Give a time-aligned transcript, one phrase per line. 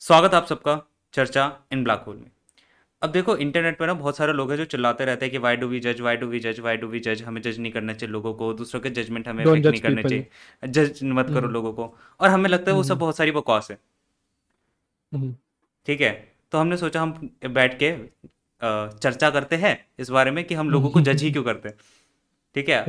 [0.00, 2.30] स्वागत आप सबका चर्चा इन ब्लैक होल में।
[3.02, 5.56] अब देखो इंटरनेट पे ना बहुत सारे लोग हैं जो चिल्लाते रहते हैं कि वाई
[5.56, 7.92] डू वी जज वाई डू वी जज वाई डू वी जज हमें जज नहीं करना
[7.92, 10.26] चाहिए लोगों को दूसरों के जजमेंट हमें नहीं judge करने चाहिए।
[10.68, 13.30] जज मत करो हम्म। लोगों को। और हमें लगता है वो सब हम्म। बहुत सारी
[13.30, 13.78] बकवास है।
[15.14, 15.34] हम्म,
[15.86, 16.32] ठीक है?
[16.52, 17.96] तो हमने सोचा हम बैठ के
[18.98, 21.76] चर्चा करते हैं इस बारे में कि हम लोगों को जज ही क्यों करते हैं।
[22.54, 22.84] ठीक है?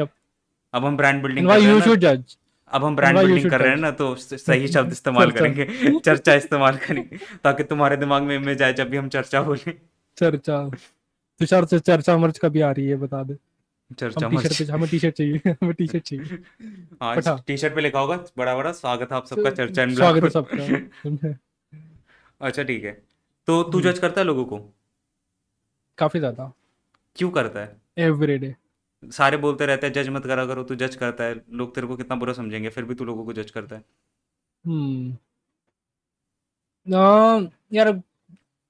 [0.74, 1.48] अब हम ब्रांड बिल्डिंग
[2.76, 5.66] अब हम ब्रांड बिल्डिंग कर रहे हैं ना तो सही शब्द इस्तेमाल करेंगे।
[6.00, 9.74] चर्चा इस्तेमाल करेंगे ताकि तुम्हारे दिमाग में इमेज आए जब भी हम चर्चा बोलें
[10.18, 10.58] चर्चा।
[11.40, 13.38] तुषार से चर्चा मर्च कभी आ रही है बता दे।
[14.00, 16.38] चर्चा हम टी मर्च। शर्ट हमें टी शर्ट चाहिए हमें टी शर्ट चाहिए।
[17.02, 20.24] हाँ टी शर्ट पे लिखा होगा बड़ा बड़ा स्वागत है आप सबका चर्चा इन स्वागत
[20.24, 21.34] है सबका।
[22.48, 22.92] अच्छा ठीक है।
[23.48, 24.58] तो तू हम्म। जज करता है लोगों को?
[25.98, 26.52] काफ़ी ज़्यादा।
[27.16, 27.76] क्यों करता है?
[27.98, 28.56] एवरी डे
[29.12, 31.96] सारे बोलते रहते हैं जज मत करा करो तू जज करता है। लोग तेरे को
[31.96, 33.84] कितना बुरा समझेंगे फिर भी तू लोगों को जज करता है।
[34.66, 35.18] हम्म।
[36.94, 37.92] अम, यार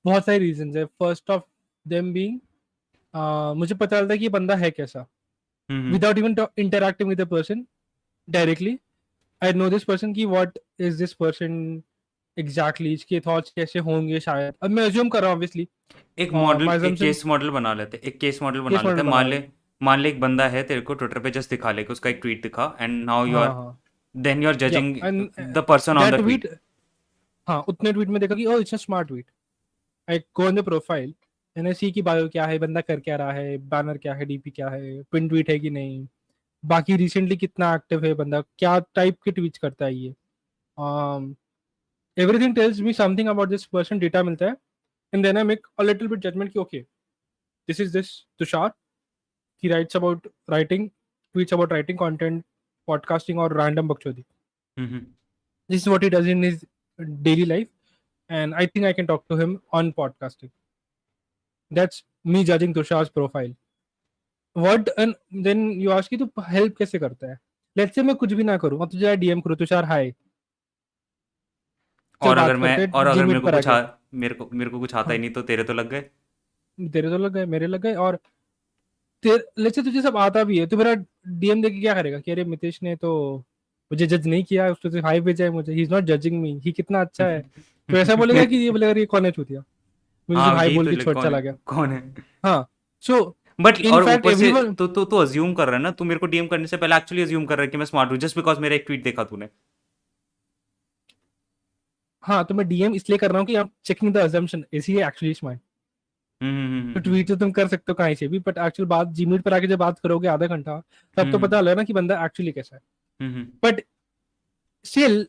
[0.06, 1.44] बहुत सारे रीजंस है। फ़र्स्ट ऑफ़
[1.88, 2.40] देम बीइंग
[3.56, 5.08] मुझे पता चलता है कि ये बंदा है कैसा।
[5.72, 7.58] without even ta- interacting with the person
[8.30, 8.78] directly
[9.44, 10.50] i know this person ki what
[10.82, 11.82] is this person
[12.82, 15.68] इसके थॉट्स कैसे होंगे शायद। अब मैं अज्यूम कर रहा हूँ ऑब्वियसली
[16.20, 19.50] एक मॉडल my एक केस मॉडल बना लेते एक केस मॉडल बना लेते मान ले।
[19.84, 22.20] मान ले एक बंदा है तेरे को ट्विटर पे जस्ट दिखा ले कि उसका एक
[22.22, 23.76] ट्वीट दिखा and now you are
[24.16, 24.96] then you are judging
[25.54, 26.48] the person on the tweet
[27.48, 29.26] हाँ उतने ट्वीट में देखा कि oh it's a smart tweet.
[30.08, 31.12] I go on the profile
[31.56, 34.26] and I see कि बायो क्या है बंदा कर क्या रहा है बैनर क्या है
[34.26, 36.08] डीपी क्या है पिन ट्वीट है कि नहीं?
[36.64, 40.14] बाकी रिसेंटली कितना एक्टिव है बंदा क्या टाइप के ट्वीट्स करता है ये?
[40.78, 41.36] Um,
[42.18, 44.56] everything tells me something about this person data मिलता है
[45.14, 46.84] and then I make a little bit judgment कि okay
[47.70, 48.72] this is this Tushar
[49.66, 50.88] he writes about writing
[51.36, 52.46] tweets about writing content
[52.88, 54.26] podcasting or random bakchodi
[54.78, 55.04] mm-hmm.
[55.70, 56.66] this is what he does in his
[57.28, 57.72] daily life
[58.30, 60.52] and i think i can talk to him on podcasting
[61.72, 63.54] that's me judging tushar's profile
[64.56, 65.16] what and
[65.48, 67.40] then you ask कि तू help कैसे करता है
[67.78, 70.14] let's say मैं कुछ भी ना करूँ और तुझे डीएम करूँ तुषार हाय
[72.22, 73.68] और अगर मैं और अगर मेरे को कुछ
[74.14, 76.02] मेरे को मेरे को कुछ आता ही हाँ। नहीं तो तेरे तो लग गए
[76.94, 78.20] तेरे तो लग गए मेरे लग गए और
[79.26, 80.94] तेरे तुझे सब आता भी है तो मेरा
[81.28, 83.38] डीएम देख के क्या करेगा कि अरे मितेश ने तो
[83.92, 86.60] मुझे जज नहीं किया उसने तो हाई भेजा है मुझे he is not judging me
[86.60, 87.42] he कितना अच्छा है।
[87.90, 89.64] तो ऐसा बोलेगा कि ये बोलेगा ये कौन है चूतिया?
[90.30, 92.00] मुझे हाँ हाई बोल तो के छोड़ चला गया। कौन है?
[92.46, 92.68] हाँ
[93.04, 96.04] सो बट और fact, ऊपर से तो तो तो अज्यूम कर रहा है ना तू
[96.04, 98.18] मेरे को डीएम करने से पहले एक्चुअली अज्यूम कर रहा है कि मैं स्मार्ट हूँ
[98.18, 99.50] जस्ट बिकॉज़ मेरा एक ट्वीट देखा तूने।
[102.24, 104.98] हाँ तो मैं डीएम इसलिए कर रहा हूँ कि आप checking the assumption is he
[105.02, 105.60] actually smart
[106.46, 108.88] hmm, hmm, तो हम्म, ट्वीट तो तुम कर सकते हो कहीं से भी बट एक्चुअल
[108.90, 110.80] बात जीमीट पर आके जब बात करोगे आधा घंटा
[111.18, 112.82] तब तो पता लगेगा कि बंदा एक्चुअली कैसा है।
[113.64, 113.82] But
[114.86, 115.26] still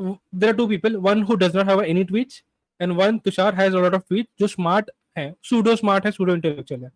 [0.00, 2.32] there are two people one who does not have any tweet
[2.80, 6.34] and one Tushar has a lot of tweet जो स्मार्ट है सूडो स्मार्ट है सूडो
[6.34, 6.90] इंटेलेक्चुअल है।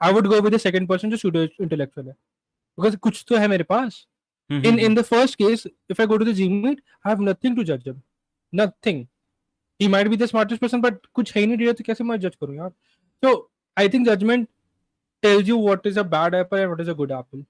[0.00, 3.64] I would go with second person जो pseudo intellectual है। Because कुछ तो है मेरे
[3.64, 4.06] पास।
[4.50, 7.56] In in the first case if I go to the G meet I have nothing
[7.56, 7.94] to जज
[8.52, 9.04] nothing
[9.80, 12.04] he might be the smartest person but कुछ है ही नहीं तो डी तो कैसे
[12.04, 12.70] मैं जज करूँ यार?
[13.24, 13.34] So
[13.76, 14.48] i think judgment
[15.22, 17.42] tells you what is a bad apple and what is a good apple.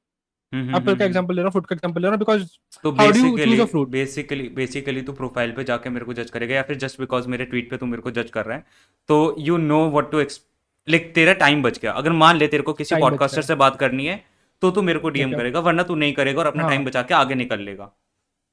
[0.53, 2.25] Hmm, hmm, apple का हम्म, example ले रहा हूँ fruit का example ले रहा हूँ
[2.25, 2.47] because
[2.83, 3.89] तो How do you basically choose a fruit?
[3.91, 7.45] Basically basically तू प्रोफ़ाइल पे जाके मेरे को जज करेगा या फिर जस्ट बिकॉज़ मेरे
[7.45, 8.65] ट्वीट पे तू मेरे को जज कर रहा है
[9.09, 12.73] तो you know what to like तेरा टाइम बच गया। अगर मान ले तेरे को
[12.73, 14.25] किसी पॉडकास्टर से बात करनी है
[14.63, 17.03] तो तू मेरे को डीएम करेगा वरना तू नहीं करेगा और अपना हाँ। टाइम बचा
[17.03, 17.93] के आगे निकल लेगा।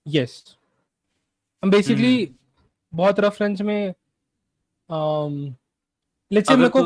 [0.07, 0.31] Yes
[1.63, 2.97] basically hmm.
[2.97, 3.93] बहुत रेफरेंस में
[6.31, 6.81] अगर तू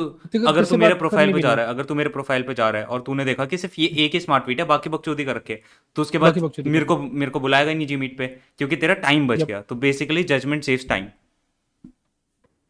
[0.47, 2.81] अगर तू मेरे प्रोफ़ाइल पे जा रहा है अगर तू मेरे प्रोफ़ाइल पे जा रहा
[2.81, 5.35] है और तूने देखा कि सिर्फ़ ये एक ही स्मार्ट ट्वीट है बाकी बकचोदी कर
[5.35, 5.59] रखे
[5.95, 9.27] तो उसके बाद मेरे को मेरे को बुलाएगा नहीं जी मीट पे क्योंकि तेरा टाइम
[9.27, 11.07] बच गया। तो basically judgement saves time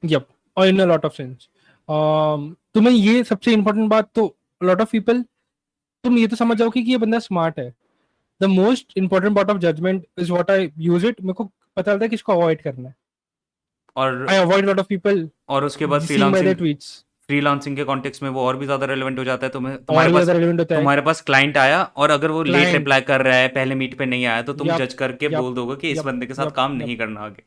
[0.04, 0.26] yep
[0.58, 1.48] or in a lot of sense.
[1.90, 2.42] Um,
[2.74, 5.22] तुम्हें ये सबसे इम्पोर्टेंट बात तो लॉट ऑफ़ पीपल
[6.04, 7.74] तुम ये तो समझ जाओगे कि ये बंदा स्मार्ट है।
[8.42, 12.06] The most important part of judgement is what I use it मेरे को पता चलता
[12.06, 12.96] है कि इसको अवॉइड करना है।
[13.96, 16.94] और I avoid lot of people और उसके बाद फ्रीलांसिंग ट्वीट्स
[17.30, 20.30] फ्रीलांसिंग के कॉन्टेक्स्ट में वो और भी ज़्यादा रेलेवेंट हो जाता है तुम्हें तुम्हारे पास
[20.30, 23.76] होता है। तुम्हारे पास क्लाइंट आया और अगर वो लेट रिप्लाई कर रहा है पहले
[23.76, 26.52] मीट पे नहीं आया तो तुम जज करके बोल दोगे कि इस बंदे के साथ
[26.52, 27.44] काम नहीं करना आगे।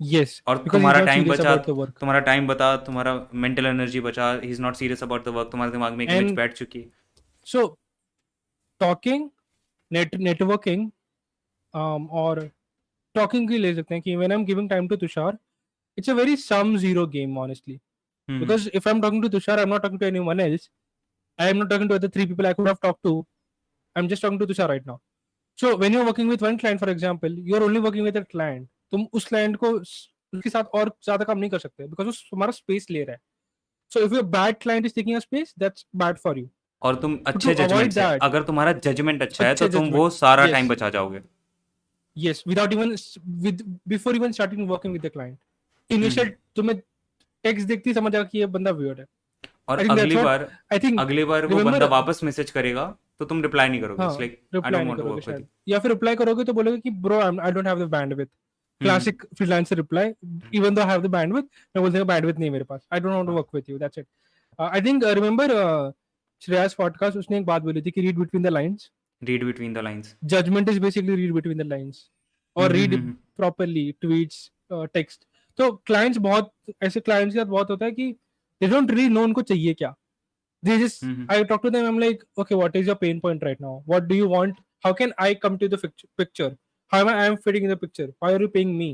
[0.00, 4.76] Yes और तुम्हारा टाइम बचा तुम्हारा टाइम बता तुम्हारा मेंटल एनर्जी बचा he is not
[4.76, 7.68] serious about the work तुम्हारे दिमाग में एक इमेज बैठ चुकी है।
[8.80, 9.28] talking
[9.90, 10.84] net networking
[11.74, 12.34] um or
[13.14, 15.32] talking की ले सकते हैं कि when i'm giving time to tushar
[15.98, 17.76] it's a very sum zero game honestly
[18.28, 20.68] hmm, because if i'm talking to tushar i'm not talking to anyone else
[21.38, 23.12] i am not talking to other three people i could have talked to
[23.96, 25.00] i'm just talking to tushar right now
[25.58, 28.62] So when you're working with one client, for example, you're only working with that client.
[28.92, 32.12] तुम उस client को स- उसके साथ और ज़्यादा काम नहीं कर सकते because वो
[32.30, 33.20] तुम्हारा space ले रहा है.
[33.92, 36.46] So if your bad client is taking a space, that's bad for you.
[36.82, 40.46] और तुम अच्छे जजमेंट से अगर तुम्हारा जजमेंट अच्छा है तो तुम वो सारा.
[40.52, 41.22] टाइम बचा जाओगे
[42.16, 43.60] Yes, without even s- with
[43.96, 45.12] before even starting working with the
[45.90, 46.02] client.
[46.02, 46.76] Initial तुम्हें
[47.44, 49.06] text देखते समझ जाएगा कि ये बंदा weird है.
[49.68, 52.84] और अगली बार I think अगली बार वो बंदा वापस मैसेज करेगा
[53.20, 55.78] तो तुम रिप्लाई नहीं करोगे हाँ, like I don't want to work with शायद। या
[55.78, 58.84] फिर रिप्लाई करोगे तो बोलोगे कि bro I don't have the bandwidth hmm.
[58.84, 60.12] Classic freelancer reply
[60.54, 61.46] even though have the bandwidth
[61.76, 63.98] मैं बोलते हैं बैंडविड्थ नहीं मेरे पास। I don't want to work with you that's
[63.98, 64.06] it
[64.58, 65.54] I think remember
[66.42, 68.90] Shreyas podcast उसने एक बात बोली थी कि read between the lines
[69.22, 72.08] read between the lines judgement is basically read between the lines
[72.56, 75.26] hmm, और read properly tweets text
[75.58, 76.52] तो clients बहुत
[76.82, 78.10] ऐसे क्लाइंट्स के साथ बहुत होता है कि
[78.60, 79.94] दे डोंट रियली नो उनको चाहिए क्या।
[80.62, 83.44] दे जिस I talk to them I am like okay what is your pain point
[83.44, 84.54] right now what do you want
[84.84, 86.56] how can I come to the picture
[86.92, 88.90] how I am fitting in the picture why are you paying me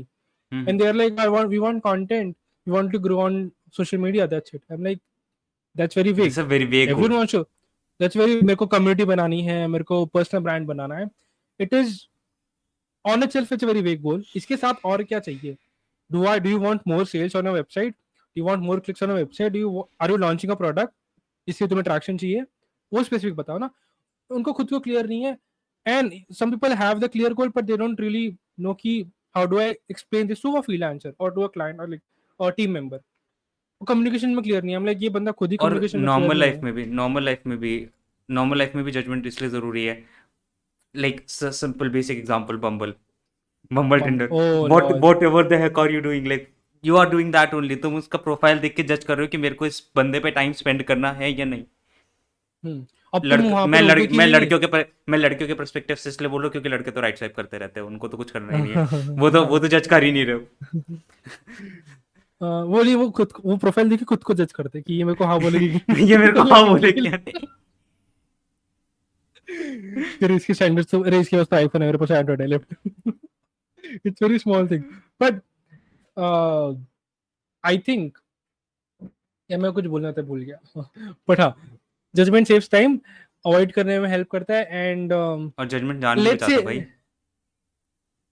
[0.51, 2.35] and they are like I want we want content
[2.67, 5.01] we want to grow on social media that's it I am like
[5.75, 7.41] that's very vague it's a very vague good want show
[7.99, 11.07] that's very मेरे को community बनानी है मेरे को personal brand बनाना है।
[11.59, 11.99] It is
[13.05, 15.55] on itself it's very vague goal इसके साथ और क्या चाहिए?
[16.09, 17.93] Do I do you want more sales on a website?
[17.93, 19.51] Do you want more clicks on a website?
[19.53, 20.93] Do you are you launching a product?
[21.47, 22.41] इससे तुम्हें traction चाहिए।
[22.91, 23.69] वो specific बताओ ना।
[24.29, 25.37] उनको खुद को क्लियर नहीं है।
[25.85, 28.27] And some people have the clear goal but they don't really
[28.59, 28.99] know कि
[29.35, 31.97] how do I explain this to a freelancer और टू अ क्लाइंट और
[32.39, 35.99] और टीम मेंबर वो कम्युनिकेशन में क्लियर नहीं है। लाइक ये बंदा खुद ही कम्युनिकेशन
[36.01, 37.73] नॉर्मल लाइफ में भी नॉर्मल लाइफ में भी
[38.29, 40.03] नॉर्मल लाइफ में भी जजमेंट इसलिए ज़रूरी है।
[40.95, 42.93] Like simple basic example Bumble
[43.73, 44.91] Bumble Tinder what
[45.23, 46.47] whatever the heck are you doing like
[46.83, 49.37] you are doing that only तुम उसका प्रोफ़ाइल देख के जज कर रहे हो कि
[49.37, 51.63] मेरे को इस बंदे पे टाइम स्पेंड करना है या नहीं।
[53.13, 56.29] अब तुम लड़के मैं लड़, मैं लड़कियों के पर, मैं लड़कियों के पर्सपेक्टिव से इसलिए
[56.29, 58.57] बोल रहा हूँ क्योंकि लड़के तो राइट स्वाइप करते रहते हैं उनको तो कुछ करना
[58.57, 60.41] ही नहीं है। वो तो वो तो जज कर ही नहीं रहे हो।
[62.65, 65.15] वो नहीं वो खुद वो प्रोफ़ाइल देख के खुद को जज करते कि ये मेरे
[65.15, 65.67] को हाँ बोलेगी
[66.03, 67.45] ये मेरे को हाँ बोले क्या नहीं
[70.19, 73.13] फिर इसके स्टैंडर्ड्स तो अरे इसके पास तो आईफोन है मेरे पास एंड्रॉइड है left
[74.05, 74.83] it's very small thing
[75.21, 75.41] but
[77.63, 78.17] I think
[79.49, 80.57] या मैं कुछ बोलना था भूल गया।
[81.29, 81.55] बट हाँ
[82.15, 82.99] जजमेंट सेव्स टाइम
[83.45, 86.85] अवॉइड करने में हेल्प करता है एंड और जजमेंट जान लेट्स से भाई।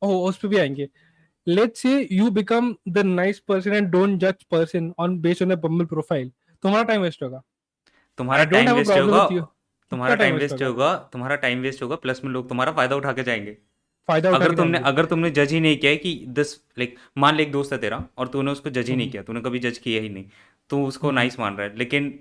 [0.02, 0.90] ओह उस पे भी आएँगे।
[1.48, 5.56] Let's say you become the nice person and don't जज person on based on a
[5.56, 6.32] Bumble profile
[6.64, 7.42] तुम्हारा टाइम वेस्ट होगा।
[8.18, 9.28] तुम्हारा I टाइम वेस्ट होगा।
[9.92, 10.96] तुम्हारा टाइम time waste वेस्ट होगा?
[11.14, 13.58] तुम्हारा टाइम वेस्ट होगा प्लस में लोग तुम्हारा फ़ायदा उठा के जाएँगे।
[14.10, 16.96] फ़ायदा उठा अगर के तुमने। अगर तुमने जज ही नहीं किया है कि दिस लाइक
[17.18, 19.42] मान ले एक दोस्त है तेरा और तूने उसको जज ही नहीं हम्म। किया तूने
[19.42, 20.26] कभी जज किया ही नहीं
[20.70, 22.14] तू उसको हम्म। नाइस मान रहा है लेकिन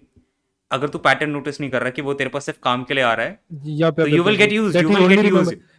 [0.70, 3.04] अगर तू पैटर्न नोटिस नहीं कर रहा कि वो तेरे पास सिर्फ़ काम के लिए
[3.04, 3.38] आ रहा है
[3.78, 4.72] Yup, तो yup, you yup, will yup, get yup.
[4.72, 5.72] That you he will only get remember- used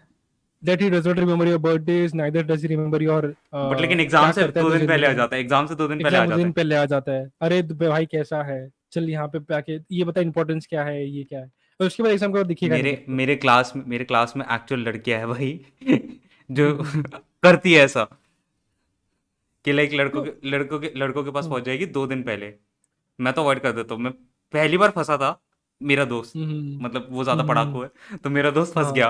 [0.64, 4.00] that he does not remember your birthdays neither does he remember your uh, but लेकिन
[4.00, 5.88] एग्ज़ाम क्या से करता है दो तू दिन पहले आ जाता है एग्ज़ाम से दो
[5.88, 8.42] दिन पहले आ एग्ज़ाम जाता दिन है पहले आ जाता है अरे द- भाई कैसा
[8.44, 8.58] है
[8.92, 12.12] चल यहाँ पे आके ये बता इंपॉर्टेंस क्या है ये क्या है और उसके बाद
[12.12, 15.28] एग्ज़ाम के बाद दिखेगा मेरे नहीं। मेरे क्लास में मेरे क्लास में एक्चुअल लड़कियाँ है
[15.28, 15.60] भाई
[16.50, 16.74] जो
[17.44, 18.08] करती है ऐसा।
[19.66, 22.22] कि लाइक लड़कों तो के लड़कों के लड़कों के पास हम्म। पहुँच जाएगी दो दिन
[22.24, 22.54] पहले।
[23.20, 24.12] मैं तो अवॉइड कर देता हूँ। मैं
[24.54, 25.40] पहली बार फंसा था
[25.82, 29.08] मेरा दोस्त। हम्म, मतलब वो ज़्यादा हम्म, पढ़ाकू है तो मेरा दोस्त फंस हाँ। गया।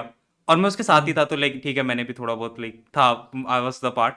[0.48, 2.60] और मैं उसके साथ ही हम्म। था तो लाइक ठीक है मैंने भी थोड़ा बहुत
[2.60, 3.07] लाइक था
[3.50, 4.16] I was the part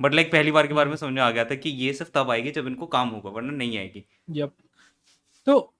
[0.00, 2.10] but like पहली बार के बारे में समझ में आ गया था कि ये सिर्फ़
[2.14, 4.50] तब आएगी जब इनको काम होगा वरना नहीं आएगी। Yep.
[5.46, 5.74] तो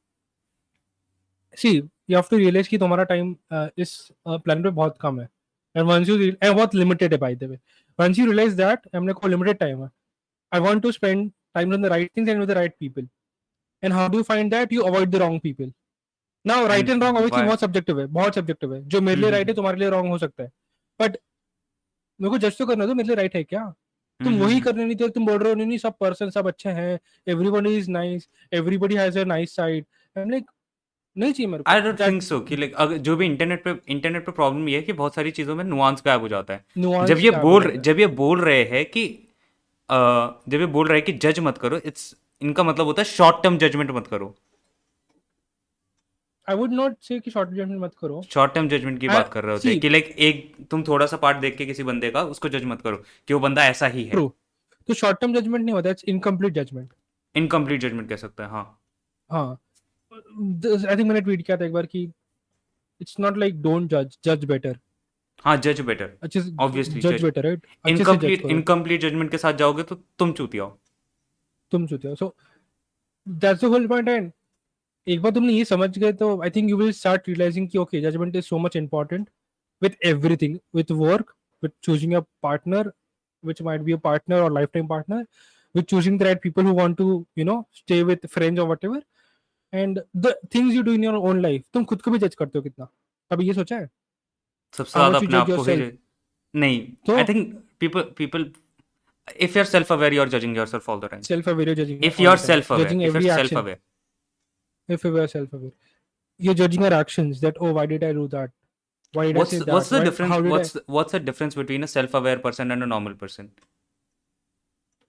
[1.57, 3.97] see you have to realise कि तुम्हारा टाइम इस
[4.29, 5.29] प्लान पे बहुत कम है।
[5.75, 7.59] एंड वंस यू एंड बहुत लिमिटेड है by the way
[7.99, 9.90] once you realise that हमने को लिमिटेड टाइम है।
[10.52, 13.09] I want to spend time on the right things and with the right people
[13.83, 15.73] and how do you find that you avoid the wrong people
[16.45, 19.49] now right and wrong obviously बहुत subjective है बहुत subjective है। जो मेरे लिए right
[19.49, 20.50] है तुम्हारे लिए रॉन्ग हो सकता है।
[21.00, 21.17] बट
[22.21, 23.64] मेरे को जज तो करना दो मेरे लिए राइट है क्या?
[24.21, 26.71] तुम वही हम्म, करने नहीं थे तुम बोल रहे हो नहीं सब पर्सन सब अच्छे
[26.71, 29.85] हैं। Everybody is nice everybody has a nice side
[30.17, 30.50] I am like
[31.19, 33.75] नहीं चाहिए मेरे को। आई डोंट थिंक सो कि लाइक अगर जो भी इंटरनेट पे
[33.88, 36.64] इंटरनेट पे प्रॉब्लम ये है कि बहुत सारी चीज़ों में नुआंस गायब हो जाता है।
[36.79, 37.71] Nuance जब ये क्या बोल?
[37.71, 39.26] जब ये बोल रहे हैं कि
[39.90, 39.95] अ,
[40.49, 43.43] जब ये बोल रहे हैं कि जज मत करो इट्स इनका मतलब होता है शॉर्ट
[43.43, 44.35] टर्म जजमेंट मत करो।
[46.49, 49.33] आई वुड नॉट से कि शॉर्ट जजमेंट मत करो। शॉर्ट टर्म जजमेंट की I- बात
[49.33, 51.83] कर रहे होते हैं see- कि लाइक एक तुम थोड़ा सा पार्ट देख के किसी
[51.83, 52.97] बंदे का उसको जज मत करो
[53.29, 54.11] कि वो बंदा ऐसा ही है।
[54.88, 56.93] तो शॉर्ट टर्म जजमेंट नहीं होता it's incomplete judgement
[57.37, 58.81] incomplete judgement कह सकते हैं हाँ।
[59.31, 59.59] हाँ।
[60.21, 62.03] आई थिंक मैंने ट्वीट किया था एक बार कि
[63.00, 64.79] इट्स नॉट लाइक डोंट जज जज बेटर
[65.45, 66.12] हाँ जज बेटर
[66.61, 70.79] ऑब्वियसली जज better right incomplete incomplete judgement के साथ जाओगे तो तुम चूतिया हो।
[71.73, 72.35] तुम चूतिया so
[73.29, 74.31] that's the whole point and
[75.07, 78.00] एक बार तुमने ये समझ गए तो I think you will start realizing कि okay
[78.00, 79.29] judgement is so much important
[79.83, 82.93] with everything with work with choosing a partner
[83.45, 85.27] which might be a partner और life time partner
[85.75, 89.03] with choosing the right people who want to you know stay with friends और what
[89.73, 92.59] and the things you do in your own life तुम खुद को भी जज करते
[92.59, 92.89] हो कितना
[93.31, 93.89] कभी ये सोचा है
[94.75, 95.77] सबसे ज़्यादा अपने आप को ही
[96.55, 98.50] नहीं तो- I think people people
[99.47, 102.17] if you're self aware you're judging yourself all the time self aware you're judging if
[102.19, 105.12] all you're the time, self aware judging if every you're action self aware if you
[105.17, 105.75] were self aware
[106.41, 108.53] you're judging your actions that oh why did I do that
[109.15, 111.21] why did what's I say that what's the Why- difference how did what's what's the
[111.29, 113.53] difference between a self aware person and a normal person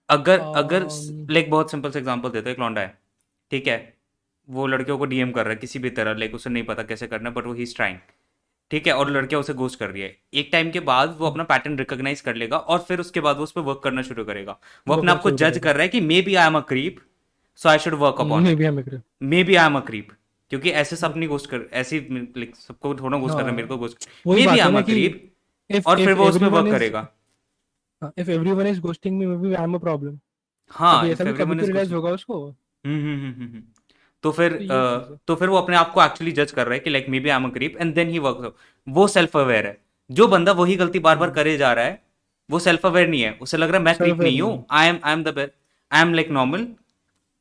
[0.08, 2.98] अगर अगर Um, like बहुत simple से example देते हैं एक लौंडा है
[3.50, 3.76] ठीक है
[4.52, 7.06] वो लड़कियों को डीएम कर रहा है किसी भी तरह लाइक उसे नहीं पता कैसे
[7.06, 7.98] करना बट वो ही ट्राइंग
[8.70, 8.92] ठीक है?
[8.92, 12.20] और लड़कियाँ उसे गोस्ट कर रही है। एक टाइम के बाद वो अपना पैटर्न रिकॉग्नाइज
[12.20, 14.56] कर लेगा और फिर उसके बाद वो उस पर वर्क करना शुरू करेगा।
[14.88, 17.00] वो अपने आप को जज कर रहा है कि maybe I am a creep
[17.58, 18.42] so I should work upon
[19.44, 20.08] maybe I am a creep
[20.50, 23.56] क्योंकि ऐसे सब नहीं गोस्ट कर ऐसे लाइक सबको थोड़ा गोस्ट कर रहा है हाँ।
[23.56, 27.08] मेरे को ghost maybe I am a creep और फिर वो उसमें वर्क करेगा।
[28.02, 30.18] हाँ, if everyone is ghosting me maybe I'm a problem.
[30.70, 32.48] हाँ कभी if ऐसा भी कभी everyone तो is realize ghosting- होगा उसको।
[32.86, 33.62] Hmm hmm hmm hmm, hmm.
[34.24, 36.80] तो फिर ये है। तो फिर वो अपने आप को एक्चुअली जज कर रहा है
[36.80, 38.54] कि like maybe I am a creep and then he work
[38.86, 39.76] वो सेल्फ अवेयर है।
[40.10, 42.00] जो बंदा वही गलती बार बार करे जा रहा है
[42.50, 44.98] वो सेल्फ अवेयर नहीं है। उसे लग रहा है मैं क्रीप नहीं हूँ। I am
[45.04, 46.66] I am the I am like normal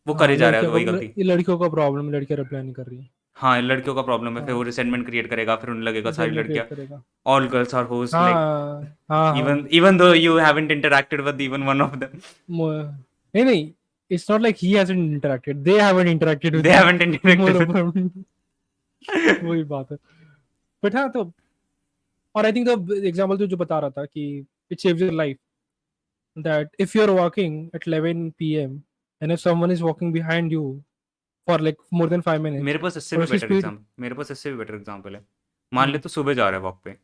[0.08, 2.74] वो करे हाँ, जा रहा है वही गलती। ये लड़कियों का प्रॉब्लम लड़कियाँ रिप्लाई नहीं
[2.74, 5.70] कर रही है। हाँ लड़कियों का प्रॉब्लम है फिर हाँ। वो रिसेंटमेंट क्रिएट करेगा फिर
[5.70, 10.74] उन्हें लगेगा सारी लड़कियाँ ऑल गर्ल्स आर होस्ट हाँ लाइक हाँ even though you haven't
[10.76, 12.20] interacted with even one of them.
[12.60, 13.70] Mo- नहीं नहीं
[14.12, 16.80] it's not like he hasn't interacted they haven't interacted with they him.
[16.80, 18.25] haven't interacted
[19.44, 19.98] वही बात है
[20.84, 21.32] बट हाँ तो
[22.36, 24.24] और आई थिंक द एग्जांपल तो जो बता रहा था कि
[24.72, 25.38] it saves your life
[26.38, 28.75] that if you are walking at 11 pm
[29.22, 30.63] and if someone is walking behind you
[31.48, 34.51] for like more than 5 minutes मेरे पास इससे भी बेटर एग्जांपल मेरे पास इससे
[34.51, 35.25] भी बेटर एग्जांपल है
[35.72, 36.98] मान ले हम्म। तू सुबह जा रहा है वॉक पे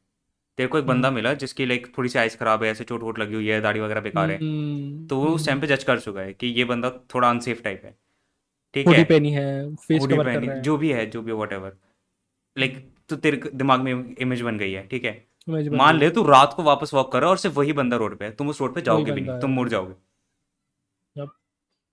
[0.57, 3.03] तेरे को एक बंदा हम्म। मिला जिसकी लाइक थोड़ी सी आइस खराब है ऐसे चोट
[3.03, 5.83] वोट लगी हुई है दाढ़ी वगैरह बेकार है। हम्म, तो वो उस टाइम पे जज
[5.83, 7.95] कर चुका है कि ये बंदा थोड़ा अनसेफ टाइप है।
[8.73, 9.03] ठीक है?
[9.03, 11.77] पहनी है फेस कवर कर रहा है। जो भी है जो भी वट एवर
[12.57, 15.13] लाइक तो तेरे दिमाग में इमेज बन गई है ठीक है?
[15.49, 18.25] मान। ले तू रात को वापस वॉक कर रहा और सिर्फ़ वही बंदा रोड पे
[18.25, 19.93] है तुम उस रोड पे जाओगे भी नहीं तुम मुड़ जाओगे।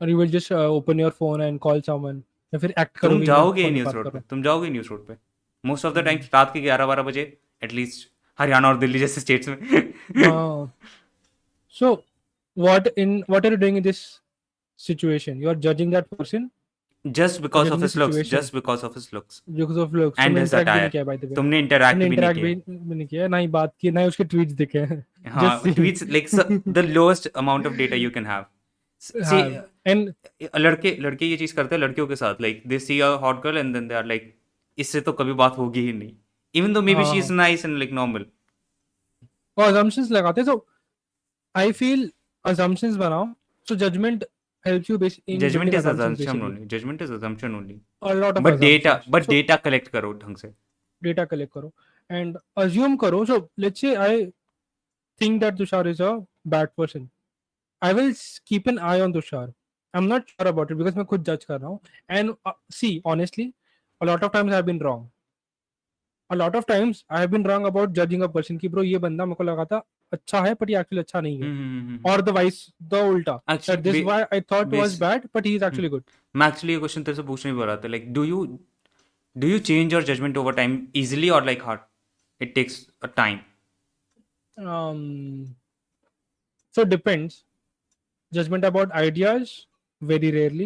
[0.01, 2.17] और will just uh, open your phone and call someone
[2.53, 4.91] या फिर एक्ट तुम करोगे जाओगे ही नहीं उस रोड। पे तुम जाओगे नहीं उस
[4.91, 5.15] रोड पे
[5.65, 7.23] मोस्ट ऑफ़ द टाइम। रात के ग्यारह बारह बजे
[7.63, 9.57] एटलीस्ट हरियाणा और दिल्ली जैसे स्टेट्स में।
[11.75, 11.89] So
[12.57, 14.01] what in what are you doing in this
[14.81, 15.41] situation?
[15.45, 16.51] You are judging that person?
[17.05, 18.17] Just because of his looks.
[18.31, 20.19] Just because of his looks because of looks.
[20.19, 20.91] And तुमने his interact भी नहीं attire.
[20.93, 21.35] किया by the way.
[21.37, 22.33] तुमने interact भी नहीं किया।
[22.69, 25.61] भी नहीं किया ना ही बात की ना ही उसके ट्वीट्स दिखे। हैं हाँ.
[25.67, 26.29] Tweets like
[26.69, 28.45] the lowest amount of data you can have
[29.03, 29.41] see
[29.93, 30.13] and
[30.57, 33.59] लड़के लड़के ये चीज़ करते हैं लड़कियों के साथ like they see a hot girl
[33.59, 34.35] and then they are like
[34.79, 36.13] इससे तो कभी बात होगी ही नहीं।
[36.55, 38.27] Even though may be she is हाँ। Nice and like normal
[39.59, 40.55] assumptions लगाते हैं so
[41.55, 42.01] I feel
[42.45, 43.27] assumptions बनाओ
[43.69, 44.25] so judgment
[44.65, 46.43] helps you bas- in is assumptions assumption basically.
[46.45, 49.11] Only judgement is assumption only a lot of data assumptions.
[49.13, 50.53] But So, data collect करो ढंग से
[51.03, 51.73] data collect करो
[52.11, 54.33] and assume करो so let's say I
[55.21, 56.13] think that Tushar is a
[56.55, 57.09] bad person
[57.83, 58.13] I will
[58.51, 59.47] keep an eye on Tushar
[59.95, 61.81] I'm not sure about it because मैं खुद judge कर रहा हूँ
[62.19, 63.47] and uh, see honestly
[64.01, 65.03] a lot of times I've been wrong
[66.30, 68.98] a lot of times I have been wrong about judging a person कि bro ये
[69.06, 69.82] बंदा मेरे को लगा था
[70.14, 72.60] अच्छा है but ये actually अच्छा नहीं है or the vice
[72.94, 75.90] the ulta that this actually why I thought was base- bad but he is actually
[75.96, 76.04] good
[76.36, 78.44] मैं एक्चुअली ये क्वेश्चन तेरे से पूछने ही बोल रहा था like do you
[79.36, 81.80] do you change your judgment over time easily और like hard
[82.42, 83.40] it takes a time
[84.58, 85.02] um
[86.76, 87.36] so it depends
[88.32, 89.52] judgment about ideas
[90.02, 90.66] very rarely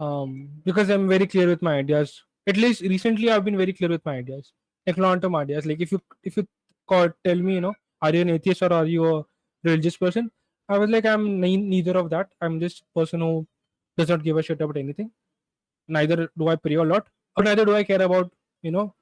[0.00, 0.34] um
[0.68, 2.12] because i'm very clear with my ideas
[2.46, 4.52] at least recently i've been very clear with my ideas
[4.95, 6.47] Term ideas like if you if you
[6.87, 9.25] call, tell me you know are you an atheist or are you a
[9.63, 10.31] religious person
[10.69, 13.45] i was like i'm nei- neither of that i'm just person who
[13.97, 15.11] does not give a shit about anything
[15.87, 18.93] neither do i pray a lot or neither do i care about you know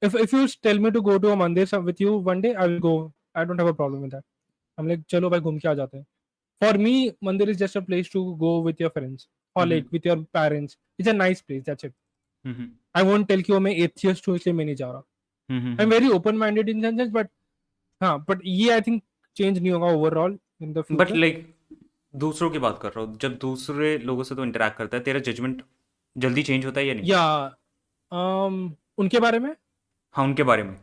[0.00, 2.66] if if you tell me to go to a mandir with you one day i
[2.66, 4.24] will go I don't have a problem with that.
[4.78, 6.04] I'm like, चलो भाई घूम के आ जाते हैं.
[6.60, 9.70] For me, mandir is just a place to go with your friends or Mhm.
[9.70, 10.76] like with your parents.
[10.98, 11.62] It's a nice place.
[11.68, 11.94] That's it.
[12.46, 15.02] Hmm I won't tell वो मैं atheist हूँ इसलिए मैं नहीं जा रहा.
[15.50, 17.26] I'm very open minded in that sense, but
[18.02, 19.02] हाँ, but ये I think
[19.40, 20.98] change नहीं होगा overall in the future.
[20.98, 21.54] But like
[22.16, 25.20] दूसरों की बात कर रहा हूँ जब दूसरे लोगों से तो इंटरेक्ट करता है तेरा
[25.20, 25.62] जजमेंट
[26.18, 27.10] जल्दी चेंज होता है या नहीं?
[27.10, 27.50] yeah,
[28.12, 29.56] um, उनके बारे में?
[30.12, 30.76] हाँ उनके बारे में।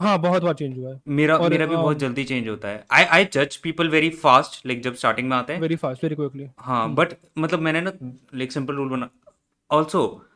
[0.00, 2.68] हाँ बहुत बार चेंज हुआ है। मेरा और, मेरा भी बहुत um, जल्दी चेंज होता
[2.68, 6.04] है। आई आई जज पीपल वेरी फास्ट लाइक जब स्टार्टिंग में आते हैं। Very fast,
[6.04, 6.48] very quickly.
[6.58, 7.92] हाँ। बट मतलब मैंने ना
[8.34, 9.10] लाइक सिंपल रूल बना
[9.70, 10.26] ऑल्सो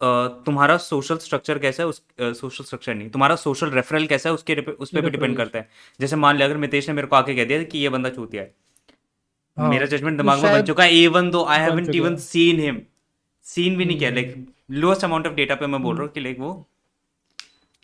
[0.00, 2.02] तुम्हारा सोशल स्ट्रक्चर कैसा है उस
[2.40, 5.68] सोशल स्ट्रक्चर नहीं तुम्हारा सोशल रेफरल कैसा है उसके उस पर भी डिपेंड करता है।
[6.00, 8.42] जैसे मान लिया अगर मितेश ने मेरे को आके कह दिया कि ये बंदा चूतिया
[8.42, 8.54] है
[9.56, 12.60] हाँ, मेरा जजमेंट तो दिमाग में बन चुका है even though I haven't even seen
[12.60, 12.80] him
[13.46, 16.20] seen भी नहीं किया। Like lowest amount of data पे मैं बोल रहा हूँ कि
[16.20, 16.52] लाइक वो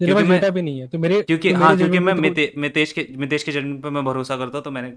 [0.01, 2.53] क्योंकि मैं- डेटा भी नहीं है तो मेरे क्योंकि तो हाँ क्योंकि मैं तो- मिते,
[2.57, 4.93] मितेश के मितेश के जजमेंट पे मैं भरोसा करता हूँ तो मैंने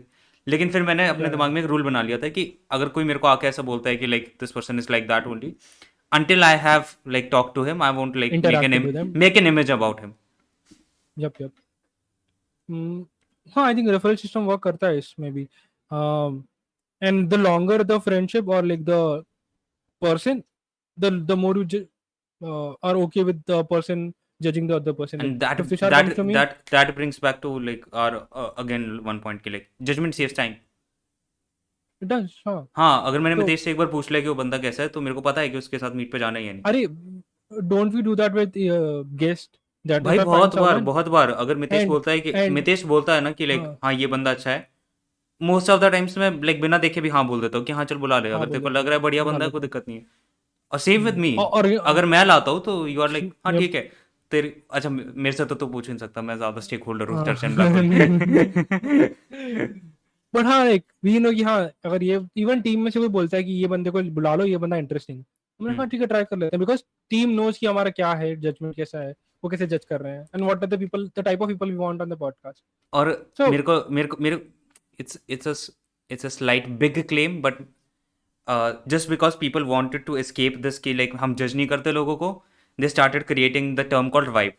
[0.47, 3.19] लेकिन फिर मैंने अपने दिमाग में एक रूल बना लिया था कि अगर कोई मेरे
[3.19, 5.53] को आके ऐसा बोलता है कि like this person is like that only
[6.11, 9.37] until I have like talked to him, I won't like Interact make an Im- make
[9.37, 10.15] an image about him.
[11.15, 11.51] Yep, yep.
[12.67, 13.03] Hmm.
[13.53, 15.49] huh, I think referral system work karta is maybe.
[15.89, 16.47] Um,
[17.01, 19.23] and the longer the friendship or like the
[20.01, 20.43] person,
[20.97, 21.87] the the more you ju-
[22.43, 25.21] uh, are okay with the person judging the other person.
[25.21, 29.43] And like, that, that, that, that brings back to like our uh, again one point
[29.43, 30.57] ki, like judgment saves time.
[32.01, 34.89] हाँ अगर मैंने तो- मितेश से एक बार पूछ लिया कि वो बंदा कैसा है
[34.89, 36.85] तो मेरे को पता है कि उसके साथ मीट पे जाना ही है नहीं। अरे
[37.51, 38.51] don't we do that with
[39.17, 39.49] guest
[39.85, 43.13] that भाई बहुत बार बहुत बार अगर मितेश And- बोलता है कि and- मितेश बोलता
[43.13, 44.67] है ना कि लाइक हाँ। हाँ ये बंदा अच्छा है।
[45.41, 47.85] मोस्ट ऑफ़ द टाइम्स मैं लाइक बिना देखे भी हाँ बोल देता हूँ कि हाँ
[47.85, 49.51] चल बुला ले। हाँ, अगर तेरे को लग रहा है बढ़िया बुला बंदा है लेता
[49.51, 50.05] कोई दिक्कत नहीं है।
[50.71, 53.75] और सेम विद मी और अगर मैं लाता हूँ तो यू आर लाइक हाँ ठीक
[53.75, 53.89] है।
[54.31, 57.07] तेरी अच्छा मे- मेरे से तो तू पूछ ही नहीं सकता मैं ज़्यादा स्टेक होल्डर
[57.07, 59.15] हूँ हाँ। चर्च एंड ब्लैक
[60.33, 63.37] बट हाँ लाइक वी नो कि हाँ अगर ये इवन टीम में से कोई बोलता
[63.37, 65.23] है कि ये बंदे को बुला लो ये बंदा इंटरेस्टिंग
[65.59, 66.81] हमने कहा। ठीक है ट्राई कर लेते हैं। बिकॉज़
[67.11, 70.21] टीम नोज़ कि हमारा क्या है जजमेंट कैसा है वो कैसे जज कर रहे हैं।
[70.23, 73.11] And what are the people the type of people we want on the podcast और
[73.39, 74.45] So- मेरे को मेरे को मेरे
[74.99, 75.53] it's it's a
[76.11, 77.61] it's a slight big claim but
[78.89, 82.31] just because people wanted to escape this कि like हम जज नहीं करते लोगों को
[82.79, 84.53] they started creating the term called vibe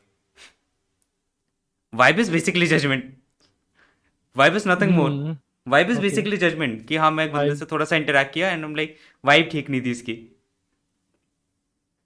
[1.92, 3.16] vibe is basically judgement
[4.36, 5.10] vibe is nothing more
[5.74, 6.02] vibe is Hmm.
[6.02, 7.54] Basically judgement कि हाँ मैं एक बंदे.
[7.56, 10.14] से थोड़ा सा इंटरेक्ट किया एंड लाइक वाइब ठीक नहीं थी इसकी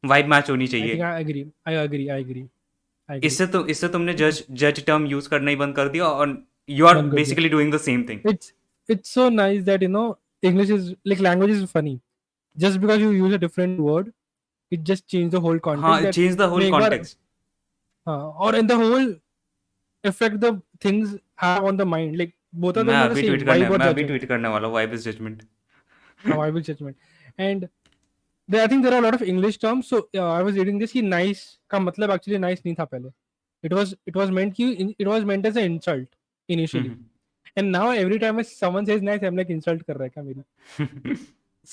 [0.05, 2.47] वाइब मैच होनी चाहिए think I agree I agree I agree
[3.09, 6.07] I agree इससे तो इससे तुमने जज जज टर्म यूज़ करना ही बंद कर दिया
[6.09, 6.37] और
[6.71, 7.03] you are.
[7.15, 8.53] Basically doing the same thing it's
[8.89, 10.07] it's so nice that you know
[10.43, 11.95] english is like language is funny
[12.57, 14.09] just because you use a different word
[14.73, 17.19] it just change the whole context हाँ change the whole context
[18.07, 19.09] uh, or in the whole
[20.05, 20.51] affect the
[20.85, 21.11] things
[21.43, 24.67] have on the mind like them मैं अभी tweet करने मैं अभी tweet करने वाला
[24.69, 26.97] हूँ vibe is judgement uh, judgment
[27.39, 27.69] and
[28.49, 30.79] there, I think there are a lot of English terms so uh, I was reading
[30.83, 33.11] this कि nice का मतलब actually nice नहीं था पहले
[33.65, 36.09] it was it was meant कि it was meant as an insult
[36.49, 37.05] initially hmm,
[37.57, 41.17] and now every time someone says nice I'm like insult कर रहा है क्या मेरी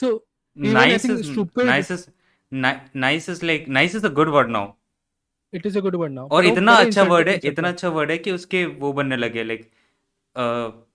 [0.01, 0.11] so
[0.57, 2.05] Even I nice think is stupid- nice is
[2.51, 4.71] nice is like nice is a good word now
[5.53, 7.67] it is a good word now और इतना पहले अच्छा insult- word है insult इतना
[7.67, 9.69] था। अच्छा वर्ड है कि उसके वो बनने लगे लाइक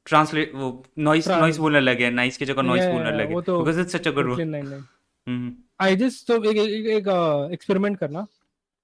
[0.07, 4.09] ट्रांसलेट वो नॉइस नॉइस बोलने लगे नाइस की जगह नॉइस बोलने लगे because it's such
[4.09, 4.31] a good.
[4.31, 7.09] Word I just तो एक एक, एक
[7.53, 8.27] एक्सपेरिमेंट करना।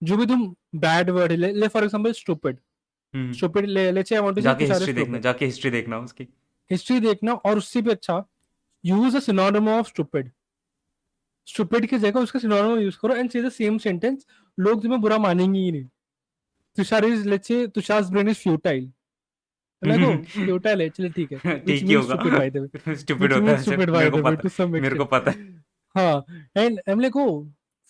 [0.03, 2.59] जो भी तुम बैड वर्ड ले, ले फॉर एग्जांपल स्टूपिड
[3.15, 4.43] स्टूपिड ले let's say I want to.
[4.43, 6.29] जाके हिस्ट्री देखना जाके हिस्ट्री देखना उसकी।
[6.71, 8.23] हिस्ट्री देखना और उससे भी अच्छा
[8.85, 10.31] use a synonym of stupid
[11.49, 14.27] stupid की जगह उसका सिनोनिम यूज़ करो and say the same sentence
[14.59, 15.85] लोग तुम्हें बुरा मानेंगे ही नहीं।
[16.77, 18.91] Tushar is let's say Tushar's brain is futile
[19.85, 23.63] futile है चलो ठीक है। ठीक ही होगा। Stupid by the way stupid होता है
[23.63, 25.49] stupid by the way to some मेरे को पता है।
[25.95, 26.25] हाँ
[26.57, 27.15] and I am like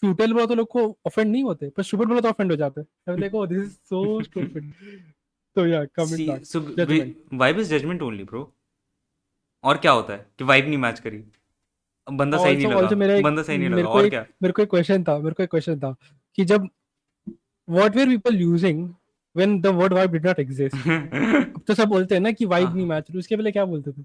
[0.02, 2.80] futile बोला तो लोग को ऑफेंड नहीं होते पर स्टूपिड बोला तो ऑफेंड हो जाते
[2.80, 4.72] हैं। I am this is so stupid
[5.56, 6.60] तो या coming back so
[7.38, 8.52] vibe is judgement only bro
[9.64, 11.22] और क्या होता है कि वाइब नहीं मैच करी।
[12.06, 14.24] बंदा सही नहीं लगा। बंदा सही नहीं लगा। और क्या?
[14.42, 15.94] मेरे को एक क्वेश्चन था मेरे को एक क्वेश्चन था
[16.38, 16.68] कि जब
[17.68, 18.88] what were people using
[19.36, 22.74] the word vibe did not exist अब तो सब बोलते हैं ना कि वाइब हाँ।
[22.76, 24.04] नहीं मैच रही उसके पहले क्या बोलते थे?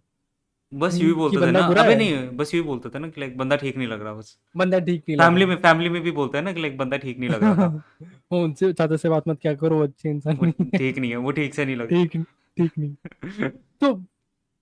[0.71, 3.21] बस यूँ ही बोलते थे ना। अबे नहीं बस यूँ ही बोलते थे ना कि
[3.21, 6.11] लाइक बंदा ठीक नहीं लग रहा बस। बंदा ठीक नहीं फैमिली में फैमिली में भी
[6.11, 7.67] बोलते हैं ना कि लाइक बंदा ठीक नहीं लग रहा
[8.31, 11.31] वो उनसे चाचा से बात मत क्या करो अच्छे इंसान नहीं ठीक नहीं है वो
[11.31, 12.17] ठीक से नहीं लग ठीक
[12.57, 13.49] ठीक नहीं।
[13.81, 14.03] तो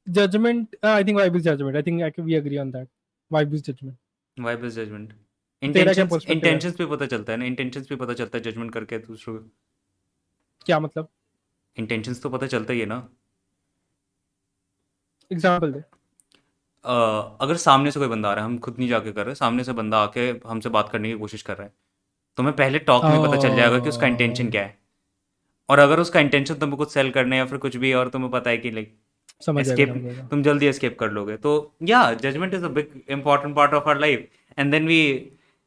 [0.07, 2.87] judgement I think vibe is judgement I think we agree on that
[3.31, 3.95] vibe is judgement
[4.37, 5.13] vibe is judgement
[5.63, 9.37] intentions intentions पे पता चलता है ना। इंटेंशंस पे पता चलता है जजमेंट करके दूसरों
[10.65, 11.07] क्या मतलब?
[11.77, 13.07] इंटेंशंस तो पता चलता ही है ना।
[15.31, 19.11] एग्जांपल दे। अ, अगर सामने से कोई बंदा आ रहा है हम खुद नहीं जाके
[19.11, 21.73] कर रहे सामने से बंदा आके हमसे बात करने की कोशिश कर रहा है
[22.37, 24.77] तो हमें पहले टॉक में पता चल जाएगा कि उसका इंटेंशन क्या है।
[25.69, 28.31] और अगर उसका इंटेंशन तुम्हें कुछ सेल करने या फिर कुछ भी है और तुम्हें
[28.31, 28.95] पता है कि लाइक
[29.41, 33.01] समझ आएगा समझ आएगा। तुम जल्दी एस्केप कर लोगे। तो या judgement is a big
[33.09, 34.99] important part of our life and then we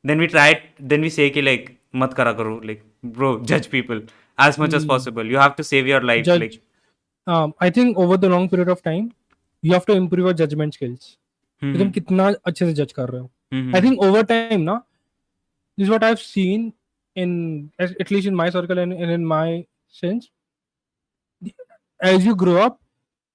[0.05, 4.03] then we try then we say कि लाइक मत करा करो लाइक ब्रो जज people
[4.39, 4.77] as much mm.
[4.77, 5.25] as possible.
[5.25, 6.25] You have to save your life.
[6.25, 6.63] Judge, like,
[7.27, 9.13] um, I think over the long period of time,
[9.63, 11.17] you have to improve your judgment skills.
[11.63, 14.75] कि तुम कितना अच्छे से जज कर रहे हो आई थिंक ओवर टाइम ना
[15.79, 16.73] this what I have seen
[17.17, 17.31] in
[17.81, 19.63] at least in my circle and in my
[20.01, 20.29] sense
[22.01, 22.79] as you grow up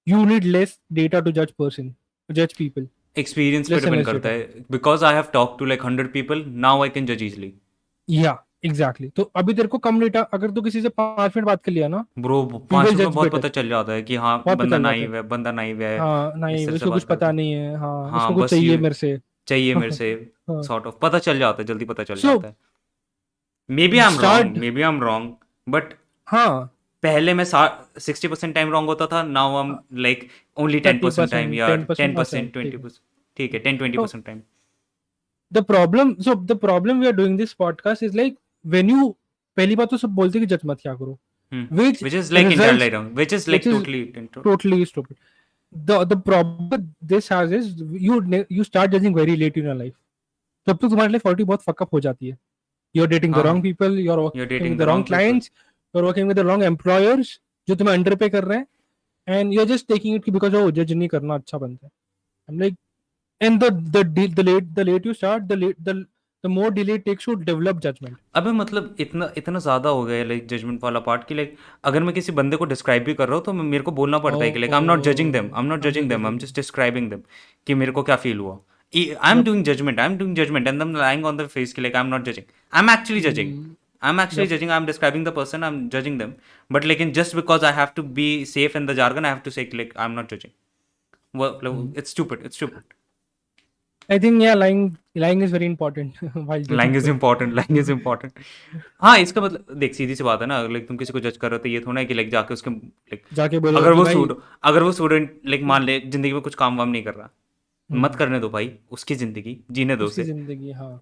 [0.08, 1.94] you need less data to जज पर्सन
[2.30, 2.88] जज पीपल
[3.20, 6.90] एक्सपीरियंस पे डिपेंड करता है because I have talk to like 100 people now I
[6.90, 7.54] can जज easily
[8.10, 8.34] या
[8.64, 9.10] Yeah, exactly.
[9.16, 11.88] तो अभी तेरे को कम डेटा अगर तू किसी से पाँच मिनट बात कर लिया
[11.88, 15.22] ना ब्रो पाँच मिनट में बहुत पता चल जाता है कि हाँ बंदा नाइव है
[15.28, 18.50] बंदा नाइव है हाँ नहीं इस उसको कुछ पता नहीं है हाँ हाँ, उसको कुछ
[18.50, 20.12] चाहिए मेरे से। चाहिए मेरे से
[20.50, 22.56] हाँ। सॉर्ट ऑफ़ पता चल जाता है जल्दी पता चल जाता है।
[23.70, 25.34] May be I am wrong may be I am wrong
[25.68, 25.94] but
[26.28, 26.62] हाँ।
[27.04, 31.32] पहले मैं सिक्सटी परसेंट टाइम रॉन्ग होता था now I am like only ten percent
[31.32, 33.02] time या टेन हाँ, परसेंट ट्वेंटी परसेंट
[33.38, 34.42] ठीक है। टेन ट्वेंटी तो- percent time
[35.52, 39.10] the problem so the problem we are doing this podcast is like when you
[39.58, 41.18] पहली बात तो सब बोलते कि जज मत क्या करो।
[41.52, 44.86] हम्म, which which is like results, entirely wrong which is like which totally is totally
[44.86, 45.18] stupid.
[45.76, 47.68] The the problem this has is
[48.06, 48.16] you
[48.58, 49.98] you start judging very late in your life.
[50.68, 52.38] तब तक तुम्हारे लिए फॉर्टी बहुत fuckup हो जाती है।
[52.96, 55.52] You are dating the wrong people you are working the wrong clients
[55.96, 58.68] you are working with the wrong employers जो तुम्हें अंडर पे कर रहे हैं।
[59.28, 61.92] And you are just taking it because वो जज नहीं करना अच्छा बनता है।
[62.50, 62.76] I am like
[63.42, 66.06] and the the the late the late you start the late the
[66.44, 68.18] the more delay it takes to develop judgment.
[68.36, 72.14] अबे मतलब इतना इतना ज़्यादा हो गया लाइक जजमेंट वाला पार्ट कि लाइक अगर मैं
[72.14, 74.60] किसी बंदे को डिस्क्राइब भी कर रहा हूँ तो मेरे को बोलना पड़ता है कि
[74.60, 77.10] like I am not judging them I am not judging them I am just describing
[77.10, 77.22] them
[77.68, 78.58] कि मेरे को क्या फील हुआ।
[78.94, 81.82] I am doing judgement I am doing judgement and them lying on the face कि
[81.82, 83.54] like I am not judging I am actually judging
[84.04, 86.34] I am actually judging I am describing the person I am judging them
[86.72, 89.52] but लेकिन just because I have to be safe in the jargon I have to
[89.52, 93.01] say like I am not judging it's stupid it's stupid
[94.10, 94.80] I think yeah lying
[95.16, 96.16] lying is very important
[96.48, 97.14] while judging language people.
[97.14, 98.40] Important language important
[99.02, 101.50] हाँ इसका मतलब देख सीधी सी बात है ना like तुम किसी को जज कर
[101.50, 104.06] रहे हो तो ये थोड़ा है कि लाइक जाके उसके लाइक जाके बोलो अगर वो
[104.06, 107.30] स्टूडेंट अगर वो स्टूडेंट लाइक मान ले ज़िंदगी में कुछ काम वाम नहीं कर रहा
[107.90, 110.94] मत करने दो भाई उसकी ज़िंदगी जीने दो उसकी ज़िंदगी हाँ।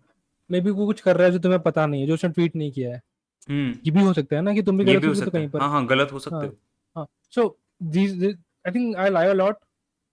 [0.49, 2.55] मे बी वो कुछ कर रहा है जो तुम्हें पता नहीं है जो उसने ट्वीट
[2.55, 3.01] नहीं किया है।
[3.49, 5.49] हम्म। ये भी हो सकता है ना कि तुम भी गलत हो तो सकता कहीं
[5.49, 6.47] पर। हाँ हाँ गलत हो सकते हाँ।
[6.95, 7.55] हो। so
[7.93, 8.35] these, these
[8.67, 9.59] I think I lie a lot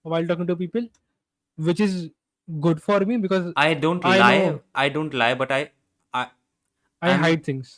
[0.05, 0.85] while talking to people
[1.57, 1.95] which is
[2.49, 4.57] good for me because I don't I lie know.
[4.75, 5.65] I don't lie but I
[6.13, 7.73] I I'm- hide things.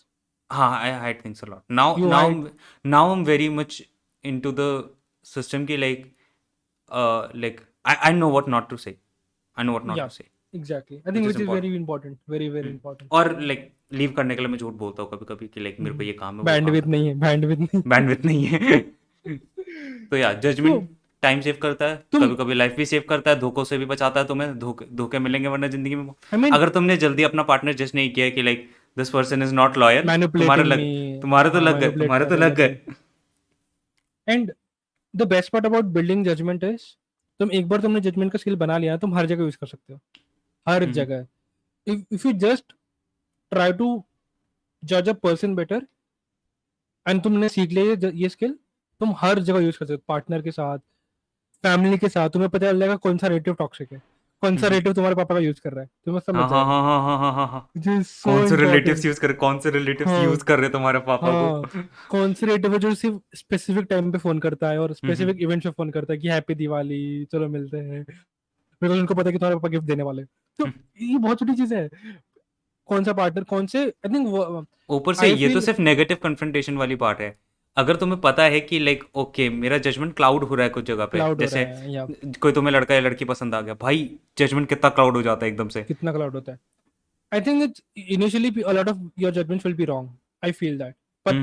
[0.50, 2.30] हाँ I hide things a now now
[2.86, 3.82] now I am very much
[4.24, 4.68] into the
[5.26, 6.06] system की like
[7.36, 8.96] like I I know what not to say
[9.58, 10.98] I know what not to say exactly.
[10.98, 11.64] I Which think is which is important.
[11.64, 12.16] very important.
[12.34, 12.78] Very very Hmm.
[12.78, 13.10] important.
[13.12, 15.96] और like leave करने के लिए मैं झूठ बोलता हूँ कभी कभी कि लाइक मेरे
[15.98, 18.80] को ये काम है bandwidth नहीं है bandwidth नहीं बैंडविड्थ नहीं है।
[20.12, 20.90] तो या जजमेंट
[21.24, 24.20] टाइम सेव करता है कभी कभी लाइफ भी सेव करता है धोखों से भी बचाता
[24.20, 27.74] है तुम्हें धोखे धोखे मिलेंगे वरना ज़िंदगी में। I mean अगर तुमने जल्दी अपना पार्टनर
[27.74, 31.60] जज नहीं किया कि like this person is not loyal manipulating तुम्हारे लग तुम्हारे तो
[31.60, 32.80] लग गए तुम्हारे तो लग गए।
[34.28, 34.52] And
[35.14, 36.86] the best part about building judgement is
[37.40, 39.94] तुम एक बार तुमने जजमेंट का स्किल बना लिया तुम हर जगह यूज़ कर सकते
[39.94, 40.00] हो।
[40.68, 41.26] हर हम्म। जगह।
[41.88, 42.74] If if you just
[43.52, 44.04] try to
[44.84, 45.82] जज अ पर्सन बेटर
[47.06, 48.58] एंड तुमने सीख लिया ये- ये स्किल
[49.02, 50.80] तुम हर जगह यूज़ कर सकते हो पार्टनर के साथ
[51.64, 54.02] फैमिली के साथ तुम्हें पता चल जाएगा कौन सा रिलेटिव टॉक्सिक है।
[54.44, 56.82] कौन सा हम्म। रिलेटिव तुम्हारे पापा का यूज़ कर रहा है। तुम्हें समझ हाँ हाँ
[56.84, 60.60] हाँ। हाँ हाँ हाँ कौन से रिलेटिव्स यूज़ कर कौन से रिलेटिव्स यूज़ हाँ। कर
[60.60, 61.62] रहे तुम्हारे पापा को?
[61.74, 64.96] हाँ। कौन से रेटिव है जो सिर्फ़ स्पेसिफिक टाइम पे फ़ोन करता है और हम्म,
[64.96, 68.04] स्पेसिफिक इवेंट हम्म। पे फ़ोन करता है कि हैप्पी दिवाली चलो मिलते हैं।
[68.82, 70.24] बिकॉज़ उनको पता है कि तुम्हारे पापा गिफ्ट देने वाले
[70.60, 70.68] तो
[71.02, 71.88] ये बहुत छोटी चीज़ है।
[72.90, 76.96] कौन सा पार्टनर कौन से आई थिंक ऊपर से ये तो सिर्फ़ नेगेटिव कन्फ्रंटेशन वाली
[76.96, 77.38] पार्ट है।
[77.80, 81.06] अगर तुम्हें पता है कि लाइक ओके मेरा जजमेंट क्लाउड हो रहा है कुछ जगह
[81.12, 81.66] पे हो जैसे
[82.42, 85.52] कोई तुम्हें लड़का या लड़की पसंद आ गया भाई जजमेंट कितना क्लाउड हो जाता है
[85.52, 86.60] एकदम से। कितना क्लाउड होता है।
[87.34, 90.10] I think it's initially a lot of your judgements will be wrong
[90.46, 91.34] I feel that पर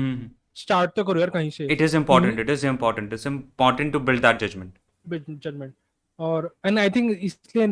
[0.55, 3.99] स्टार्ट तो करो यार कहीं से। It is important it is important it's important to
[4.09, 4.73] build that judgement
[5.29, 5.73] judgement
[6.19, 7.67] और एंड आई थिंक इसलिए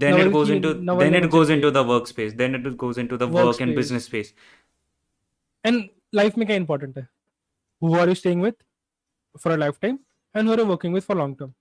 [0.00, 3.28] then it goes into then it goes into the workspace then it goes into the
[3.28, 3.78] work and Workspace.
[3.78, 4.32] business space.
[5.64, 5.82] And
[6.14, 7.06] life में क्या important है?
[7.82, 8.56] who are you staying with
[9.34, 9.98] for a lifetime
[10.34, 11.54] and who are you working with for long term?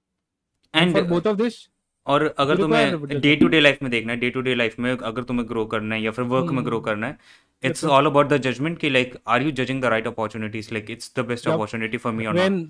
[0.74, 1.68] And for both of this
[2.06, 4.92] और अगर तुम्हें day to day life में देखना है day to day life में
[4.92, 6.66] अगर तुम्हें ग्रो करना है या फिर वर्क में hmm.
[6.66, 7.18] ग्रो करना है
[7.64, 11.14] it's all about the judgement कि like are you judging the right opportunities like it's
[11.18, 12.62] the best opportunity for me और when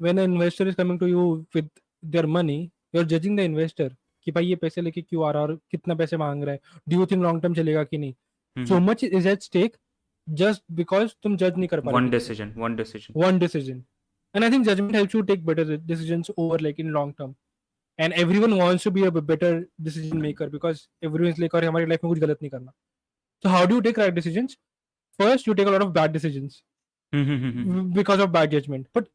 [0.00, 1.70] when an investor is coming to you with
[2.04, 2.62] their money
[2.94, 5.58] you are judging the investor कि भाई ये पैसे लेके क्यों आ रहा है और
[5.70, 6.60] कितना पैसे मांग रहा है?
[6.88, 8.14] Do you think long term चलेगा कि नहीं?
[8.64, 9.76] So much is at stake
[10.26, 13.82] just because तुम जज नहीं कर पा one decision one decision one decision
[14.34, 17.34] and I think judgement help you take better decision over like in long term
[17.98, 20.86] and everyone wants to be better decision maker because
[21.24, 22.72] everyone लेकर हमारी life में कुछ गलत नहीं करना.
[23.44, 24.46] तो how do take right decision
[25.18, 26.48] first you take allot of bad decision
[27.94, 29.08] because of bad judgement but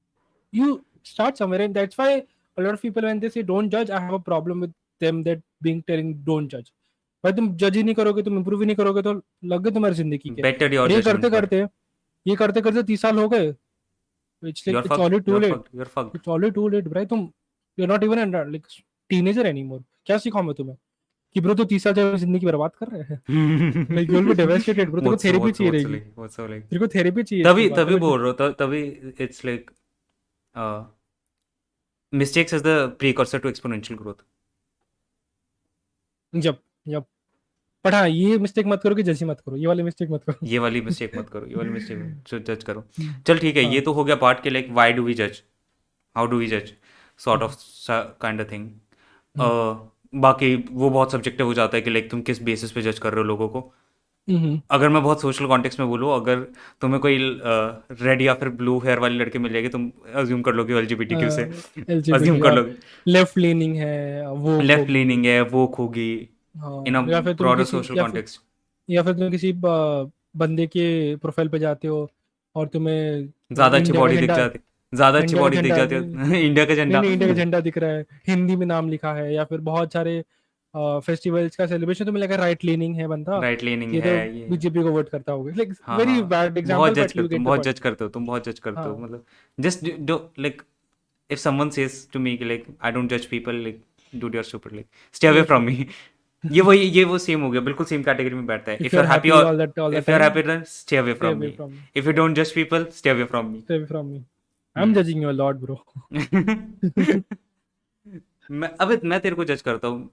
[0.54, 4.04] you start somewhere and that's why a of people when they से don't जज I
[4.04, 6.72] have a problem with them that being telling don't जज
[7.24, 9.14] भाई तुम जज ही नहीं करोगे तुम improve ही नहीं करोगे तो
[9.46, 11.62] लग गए तुम्हारी ज़िंदगी के। बेटर योर ये करते करते
[12.26, 13.48] ये करते करते तीस साल हो गए।
[14.44, 17.20] It's like it's already too late fucked you're fucked it's already too late भाई। तुम
[17.78, 18.68] you are not even like
[19.10, 20.76] teenager anymore क्या सिखाऊं मैं तुम्हें?
[21.36, 23.18] कि ब्रो तो 30 साल से ज़िंदगी बर्बाद कर रहे हैं?
[23.96, 26.00] Like you will be devastated bro तेरे को थेरेपी चाहिए रहेगी।
[26.60, 28.82] तेरे को थेरेपी चाहिए तभी तभी बोल रहा हूँ तभी
[29.20, 29.72] it's like
[32.14, 34.22] mistakes is the precursor to exponential growth
[36.34, 37.06] जब जब
[37.86, 40.48] पर हाँ ये मिस्टेक मत करो कि जैसी मत करो ये वाली मिस्टेक मत करो।
[40.48, 42.84] ये वाली मिस्टेक मत करो ये वाली मिस्टेक जज करो।
[43.28, 45.42] चल ठीक है हाँ। ये तो हो गया पार्ट के लाइक व्हाई डू वी जज
[46.16, 46.72] हाउ डू वी जज
[47.20, 47.56] sort of
[48.22, 48.70] kind of thing
[50.16, 53.14] बाकी वो बहुत सब्जेक्टिव हो जाता है कि लाइक तुम किस बेसिस पे जज कर
[53.14, 53.60] रहे हो लोगों को।
[54.28, 56.40] हम्म। अगर मैं बहुत सोशल कॉन्टेक्स्ट में बोलूँ अगर
[56.82, 57.18] तुम्हें कोई
[58.02, 61.44] रेड या फिर ब्लू हेयर वाली लड़के मिल जाएगी तुम अज्यूम कर लोगे एलजीबीटीक्यू से।
[62.14, 62.74] अज्यूम कर लोगे।
[63.08, 65.86] लेफ़्ट लीनिंग है वो लेफ़्ट लीनिंग है वो हाँ,
[66.88, 68.42] इन अ या फिर तुम ब्रॉडर सोशल कॉन्टेक्स्ट
[68.90, 69.52] या फिर तुम किसी
[70.38, 72.10] बंदे के प्रोफ़ाइल पे जाते हो
[72.56, 74.60] और तुम्हें ज़्यादा अच्छी बॉडी दिख जाती
[74.94, 77.90] ज़्यादा अच्छी बॉडी दिख जाती है। इंडिया का झंडा। नहीं इंडिया का झंडा दिख रहा
[77.92, 80.22] है। हिंदी में नाम लिखा है या फिर बहुत सारे
[80.74, 84.46] फेस्टिवल्स का सेलिब्रेशन तुम्हें लगा राइट लीनिंग है बंदा। राइट लीनिंग ये है तो ये
[84.50, 86.22] बीजेपी को वोट करता होगा। Like very.
[86.24, 88.60] बैड बहुत एग्जांपल जज बट यू करते हो बहुत जज करते हो तुम बहुत जज
[88.60, 89.26] करते हो हाँ। मतलब
[89.58, 90.62] just do like
[91.30, 93.82] if someone says to me like I don't जज people like
[94.14, 95.86] do your super like stay away from me
[96.44, 99.02] ये वही ये वो सेम हो गया बिल्कुल सेम कैटेगरी में बैठता है। If you
[99.02, 101.48] are happy that all the if you are happy then stay away from me
[101.96, 104.20] if you don't जज people stay away from me Stay away from me.
[104.76, 105.78] I'm judging you a lot, bro.
[108.52, 110.10] मैं अबे मैं तेरे को जज करता हूँ।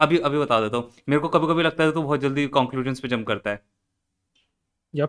[0.00, 3.00] अभी अभी बता देता हूँ। मेरे को कभी कभी लगता है तो बहुत जल्दी कंक्लूजन्स
[3.00, 3.60] पे जंप करता है।
[4.94, 5.08] Yup.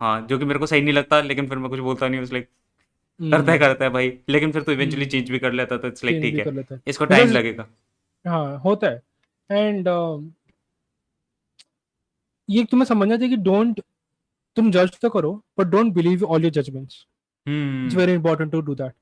[0.00, 2.48] हाँ जो कि मेरे को सही नहीं लगता लेकिन फिर मैं कुछ बोलता नहीं लाइक
[3.20, 3.66] करता है Hmm.
[3.66, 6.34] करता है भाई। लेकिन फिर तो इवेंचुअली। चेंज भी कर लेता तो इट्स लाइक ठीक
[6.46, 7.66] है। इसको टाइम लगेगा।
[8.26, 9.02] हाँ होता है।
[9.52, 9.88] एंड
[12.48, 13.80] ये तुम्हें समझना चाहिए कि डोंट
[14.56, 17.06] तुम जज तो करो but don't believe all your judgements
[17.46, 18.92] it's very important to do that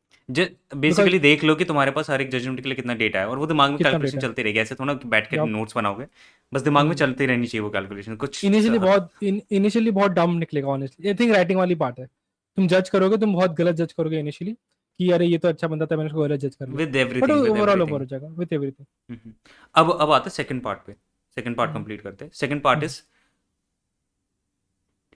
[0.77, 3.39] basically देख लो कि तुम्हारे पास हर एक जजमेंट के लिए कितना डेटा है और
[3.39, 5.37] वो दिमाग में कैलकुलेशन। चलती रहेगी ऐसे थोड़ा कि बैठ के.
[5.47, 6.07] नोट्स बनाओगे।
[6.53, 10.37] बस दिमाग में हम्म। चलती रहनी चाहिए वो कैलकुलेशन कुछ इनिशियली बहुत इनिशियली बहुत डम
[10.37, 13.93] निकलेगा ऑनेस्टली आई थिंक राइटिंग वाली पार्ट है। तुम जज करोगे तुम बहुत गलत जज
[13.93, 14.57] करोगे इनिशियली
[15.01, 17.51] कि अरे ये तो अच्छा बंदा था मैंने उसको गलत जज कर with everything with
[17.51, 19.33] overall over हो जाएगा विद एवरीथिंग हम्म।
[19.75, 20.93] अब अब आता है सेकंड पार्ट पे।
[21.37, 21.81] Second part hmm.
[21.81, 22.87] कंप्लीट करते हैं। Second part hmm.
[22.87, 23.01] Is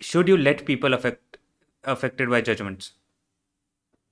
[0.00, 1.36] should you let people affect
[1.84, 2.92] affected by judgements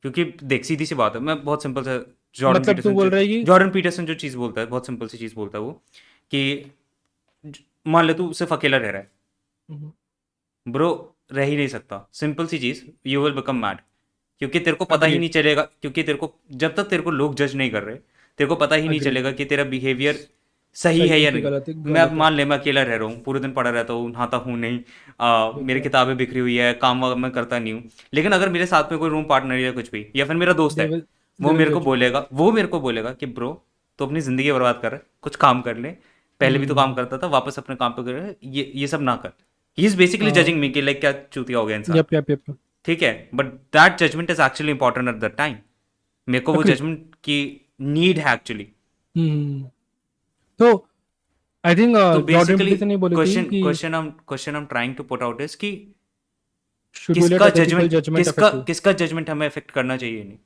[0.05, 1.97] क्योंकि देख सीधी सी बात है मैं बहुत सिंपल सा
[2.37, 5.09] जॉर्डन मतलब तू बोल पीटरसन रहा है जॉर्डन पीटरसन जो चीज़ बोलता है बहुत सिंपल
[5.09, 5.73] सी चीज़ बोलता है वो
[6.33, 6.43] कि
[7.87, 9.11] मान ले तू सिर्फ़ अकेला रह रहा है।
[9.69, 9.93] हम्म,
[10.67, 10.91] ब्रो
[11.33, 13.79] रह ही नहीं सकता। सिंपल सी चीज़ यू विल बिकम मैड
[14.42, 17.35] क्योंकि तेरे को पता ही नहीं चलेगा क्योंकि तेरे को जब तक तेरे को लोग
[17.37, 17.96] जज नहीं कर रहे
[18.38, 19.00] तेरे को पता ही नहीं.
[19.00, 20.14] चलेगा कि तेरा बिहेवियर
[20.76, 23.40] सही सही है या नहीं। मैं अब मान ले मैं अकेला रह रहा हूँ पूरे
[23.40, 24.78] दिन पड़ा रहता हूँ नहाता हूँ नहीं
[25.20, 27.83] आ, मेरी किताबें बिखरी हुई है काम वाम मैं करता नहीं हूँ।
[28.14, 30.78] लेकिन अगर मेरे साथ में कोई रूम पार्टनर या कुछ भी या फिर मेरा दोस्त
[30.81, 30.88] है
[31.40, 33.52] वो मेरे को बोलेगा वो मेरे को बोलेगा कि ब्रो
[33.98, 35.88] तो अपनी ज़िंदगी बर्बाद कर रहा है कुछ काम कर ले।
[36.40, 39.16] पहले भी तो काम करता था वापस अपने काम पे कर ये ये सब ना
[39.16, 39.33] कर।
[39.78, 40.31] He is basically.
[40.33, 41.96] Judging me कि लाइक क्या चूतिया हो गया इंसान.
[42.87, 45.57] ठीक है but that judgement is actually important at the time
[46.29, 47.38] मेरे को वो जजमेंट की
[47.81, 48.68] नीड है एक्चुअली
[49.14, 49.62] हम्म।
[50.61, 50.75] तो
[51.64, 51.97] आई थिंक
[53.14, 55.73] क्वेश्चन क्वेश्चन हम क्वेश्चन हम trying to put out is कि
[57.09, 60.38] किसका जजमेंट किसका किसका जजमेंट हमें अफेक्ट करना चाहिए नहीं?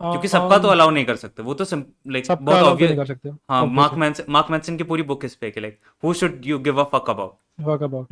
[0.00, 1.64] Uh, क्योंकि सबका तो um, अलाउ नहीं कर सकते वो तो
[2.08, 3.10] लाइक बहुत ऑब्वियस
[3.50, 6.58] हाँ मार्क मैंसन मार्क मैंसन की पूरी बुक इस पे कि like who should you
[6.58, 7.32] give a fuck about.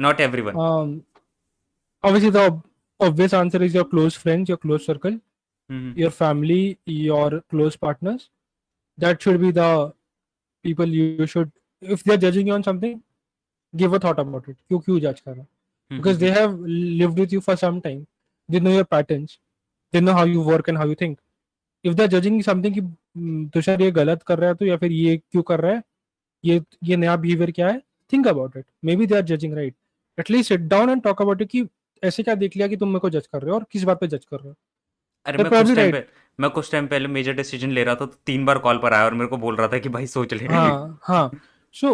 [0.00, 0.96] Not everyone Um,
[2.06, 2.44] obviously, the
[3.00, 5.18] obvious answer is your close friends, your close circle,
[5.70, 5.98] mm-hmm.
[5.98, 8.28] your family, your close partners.
[8.98, 9.70] That should be the
[10.64, 11.50] people you, you should.
[11.82, 13.00] If they're judging you on something,
[13.74, 14.56] give a thought about it.
[14.68, 15.44] क्यों क्यों judge कर रहा
[15.90, 16.58] हम्म, Because they have
[17.02, 18.06] lived with you for some time.
[18.48, 19.38] They know your patterns.
[19.92, 21.18] They know how you work and how you think.
[21.84, 24.92] If they're judging something कि "हम्म, तुषार ये गलत कर रहा है तो या फिर
[24.92, 25.82] ये क्यों कर रहा है
[26.44, 28.64] ये ये नया बिहेवियर क्या है think about it
[28.96, 29.74] maybe they are judging right
[30.20, 31.62] at least sit down and talk about it कि
[32.02, 34.00] ऐसे क्या देख लिया कि तुम मेरे को जज कर रहे हो और किस बात
[34.00, 34.54] पे जज कर रहे हो?
[35.26, 36.08] अरे मैं कुछ टाइम right.
[36.38, 39.04] मैं कुछ टाइम पहले मेजर डिसीज़न ले रहा था तो तीन बार कॉल पर आया
[39.04, 41.30] और मेरे को बोल रहा था कि भाई सोच ले। हाँ हाँ।
[41.74, 41.92] So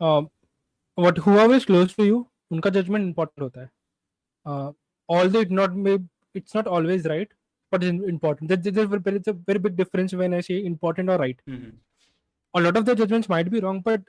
[0.00, 3.68] what who are close to you उनका जजमेंट इंपॉर्टेंट होता है।
[5.30, 5.96] Although it not may
[6.36, 7.32] it's not always right
[7.72, 11.42] but is important very big difference when I say important और right
[12.54, 14.00] a lot of the judgements might be wrong but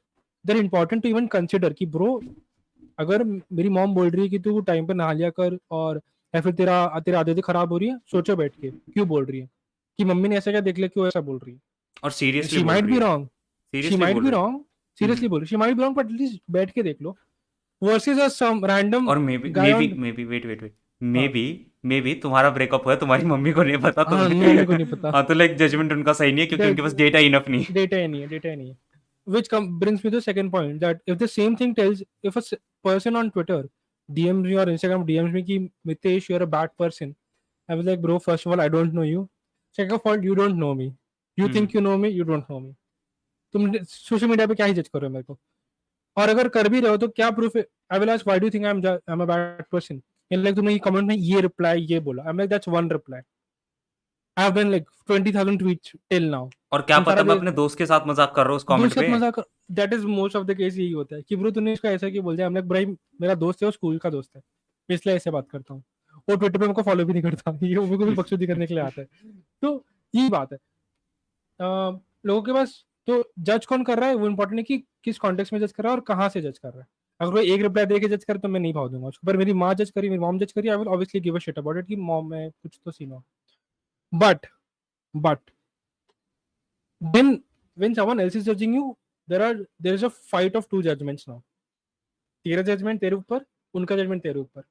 [0.46, 2.22] they are to even consider कि bro
[3.00, 6.02] अगर मेरी mom बोल रही है कि तू time पे नहा लिया कर और
[6.36, 9.40] या फिर तेरा तेरा आदतें खराब हो रही है सोचो बैठ के क्यों बोल रही
[9.40, 9.50] है?
[9.98, 11.60] कि मम्मी ने ऐसा क्या देख लिया क्यों ऐसा बोल रही है?
[12.04, 13.24] और seriously wrong.
[13.24, 14.64] She seriously might बोल be रही
[15.00, 17.18] सीरियसली बोल she might be wrong but at least बैठ के देख लो.
[17.84, 20.74] वर्सेस अ सम रैंडम और maybe maybe maybe wait wait wait
[21.28, 21.66] maybe
[22.02, 24.30] maybe तुम्हारा ब्रेकअप हुआ तुम्हारी मम्मी को नहीं पता तो हाँ
[24.66, 25.12] को नहीं पता.
[25.16, 27.76] हाँ तो लाइक जजमेंट उनका सही नहीं है क्योंकि उनके पास डेटा इनफ नहीं है।
[27.76, 28.78] data नहीं है data नहीं है.
[29.36, 32.38] Which come, brings me to the second point that if the same thing tells if
[32.42, 32.44] a
[32.90, 33.62] person on twitter
[34.10, 35.58] dms me or instagram dms me ki
[35.92, 37.16] mitesh you're a bad person
[37.70, 39.24] i was like bro first of all i don't know you
[39.80, 40.90] second of all you don't know me
[41.38, 41.54] you Hmm.
[41.58, 42.76] think you know me you don't know me
[43.54, 45.38] तुम social media पे क्या ही जज कर रहे हो मेरे को
[46.18, 47.64] और अगर कर भी रहे हो तो क्या प्रूफ है
[47.94, 50.44] I will ask why do you think I am I am a bad person in
[50.44, 53.22] like तुमने कमेंट में ये रिप्लाई ये बोला I am like that's one reply
[54.40, 57.86] I have done like 20000 tweets till now और क्या पता मैं अपने दोस्त के
[57.86, 59.08] साथ मज़ाक कर रहा हूँ उस कमेंट पे?
[59.10, 59.40] मज़ाक
[59.72, 62.24] that is most of the case यही होता है कि ब्रो तूने इसका ऐसा क्यों
[62.24, 62.48] बोल दिया?
[62.48, 62.86] हमने भाई
[63.22, 64.42] मेरा दोस्त है वो स्कूल का दोस्त है
[64.90, 65.84] मैं इसलिए ऐसे बात करता हूँ।
[66.28, 68.68] वो ट्विटर पे हमको फॉलो भी नहीं करता। ये वो मेरे को भी बकचोदी करने
[68.68, 69.08] के लिए आता है।
[69.62, 70.58] तो यही बात है।
[72.26, 72.74] लोगों के पास
[73.08, 74.16] तो जज कौन कर रहा है?
[74.16, 76.58] वो इम्पोर्टेंट है कि किस कॉन्टेक्स्ट में जज कर रहा है और कहाँ से जज
[76.58, 76.88] कर रहा है।
[77.20, 79.38] अगर वो एक रिप्लाई दे के जज करे तो मैं नहीं भाव दूँगा उसको। पर
[79.38, 81.78] मेरी माँ जज करी मेरी मॉम जज करी I will obviously give a shit about
[81.78, 83.24] it कि मॉम में कुछ तो सीन हो
[84.13, 84.47] But
[85.15, 85.39] but
[87.01, 87.43] then
[87.77, 88.85] when someone else is judging you
[89.29, 89.55] there are
[89.87, 91.41] there is a fight of two judgments now
[92.47, 94.63] तेरा जजमेंट तेरे ऊपर उनका जजमेंट तेरे ऊपर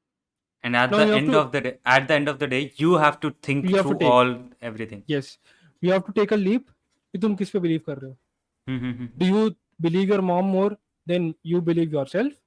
[0.64, 2.38] and at No, the you have end to- of the day at the end of
[2.44, 4.34] the day you have to think You have to through take- all
[4.70, 5.38] everything yes
[5.84, 8.18] you have to take a leap कि तुम किस पे believe कर रहे हो
[8.68, 9.08] hmm, hmm, hmm.
[9.20, 9.50] Do you
[9.82, 12.38] believe your mom more than you believe yourself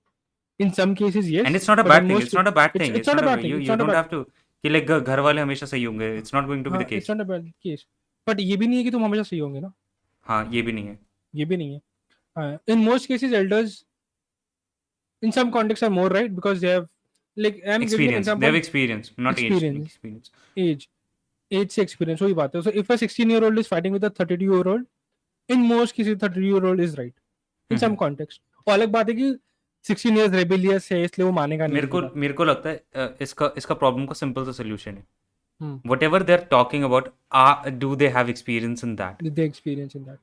[0.60, 2.50] in some cases yes and it's not a but bad in thing most it's not
[2.52, 3.92] a bad it's- thing it's not a bad thing, you, it's you not a don't
[3.94, 4.22] bad- have to
[4.63, 7.09] कि like घर वाले हमेशा सही होंगे it's not going to be the case it's
[7.09, 7.85] not a bad case
[8.27, 9.73] but ये भी नहीं है कि तुम हमेशा सही होंगे ना
[10.25, 10.99] हाँ ये भी नहीं है
[11.33, 11.79] ये भी नहीं
[12.37, 13.83] है in most cases elders
[15.23, 16.85] in some contexts are more right because they have
[17.37, 19.89] like I'm giving an experience they example have experience not age Experience.
[19.89, 20.87] experience age
[21.51, 24.07] age से experience वही बात है so if a 16 year old is fighting with
[24.09, 24.87] a 32 year old
[25.49, 27.13] in most cases 32 year old is right
[27.71, 27.99] in some hmm.
[28.03, 29.29] context और अलग बात है कि
[29.89, 33.51] 16 years rebellious है इसलिए वो मानेगा नहीं मेरे को मेरे को लगता है इसका
[33.57, 37.07] इसका प्रॉब्लम का सिंपल सा सोल्यूशन है। Whatever they are talking about
[37.79, 40.19] do they have experience in that the experience in that?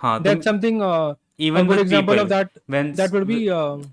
[0.00, 3.86] हाँ something uh, even example of that when that would be uh,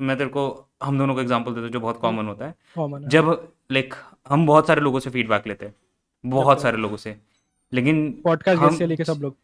[0.00, 3.08] मैं तेरे को हम दोनों को एग्जांपल देता हूँ जो बहुत कॉमन होता है। common
[3.08, 3.94] जब लाइक
[4.28, 5.74] हम बहुत सारे लोगों से फीडबैक लेते हैं
[6.24, 7.16] बहुत सारे लोगों से।
[7.72, 9.36] लेकिन podcast हम guest से लेके सब लोग।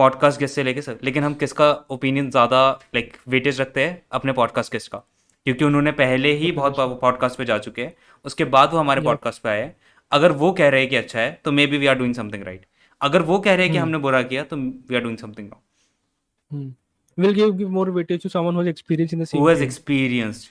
[0.00, 2.60] पॉडकास्ट गेस्ट से लेके सब लेकिन हम किसका ओपिनियन ज़्यादा
[2.94, 4.02] लाइक वेटेज रखते हैं?
[4.12, 4.98] अपने पॉडकास्ट गेस्ट का।
[5.44, 9.42] क्योंकि उन्होंने पहले ही बहुत पॉडकास्ट पे जा चुके हैं। उसके बाद वो हमारे पॉडकास्ट
[9.42, 9.76] पे आए हैं।
[10.12, 12.66] अगर वो कह रहे हैं कि अच्छा है तो maybe we are doing something right
[13.00, 13.86] अगर वो कह रहे हैं कि Hmm.
[13.86, 16.74] हमने बुरा किया तो we are doing something wrong
[17.18, 20.46] will give give more weightage to someone who has experience in the same who has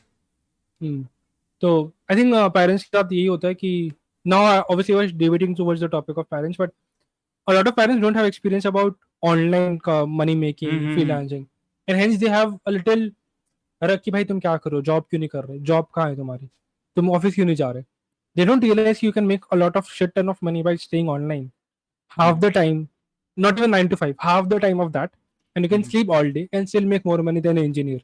[0.84, 1.04] Hmm.
[1.62, 3.92] तो आई थिंक पेरेंट्स के साथ यही होता है कि
[4.28, 6.72] now obviously was debating towards the topic of parents but
[7.50, 8.98] a lot of parents don't have experience about
[9.32, 9.78] online
[10.20, 11.46] money making hmm, hmm, freelancing
[11.88, 13.10] and hence they have a little
[13.82, 16.48] कि भाई तुम क्या करो जॉब क्यों नहीं कर रहे job कहाँ है तुम्हारी
[16.98, 17.84] तुम ऑफ़िस क्यों नहीं जा रहे
[18.36, 21.08] they don't realize you can make a lot of shit ton of money by staying
[21.14, 21.46] online
[22.18, 22.82] half the time
[23.38, 25.12] not even 9 to 5 half the time of that
[25.56, 25.90] and you can Mhm.
[25.92, 28.02] sleep all day and still make more money than an engineer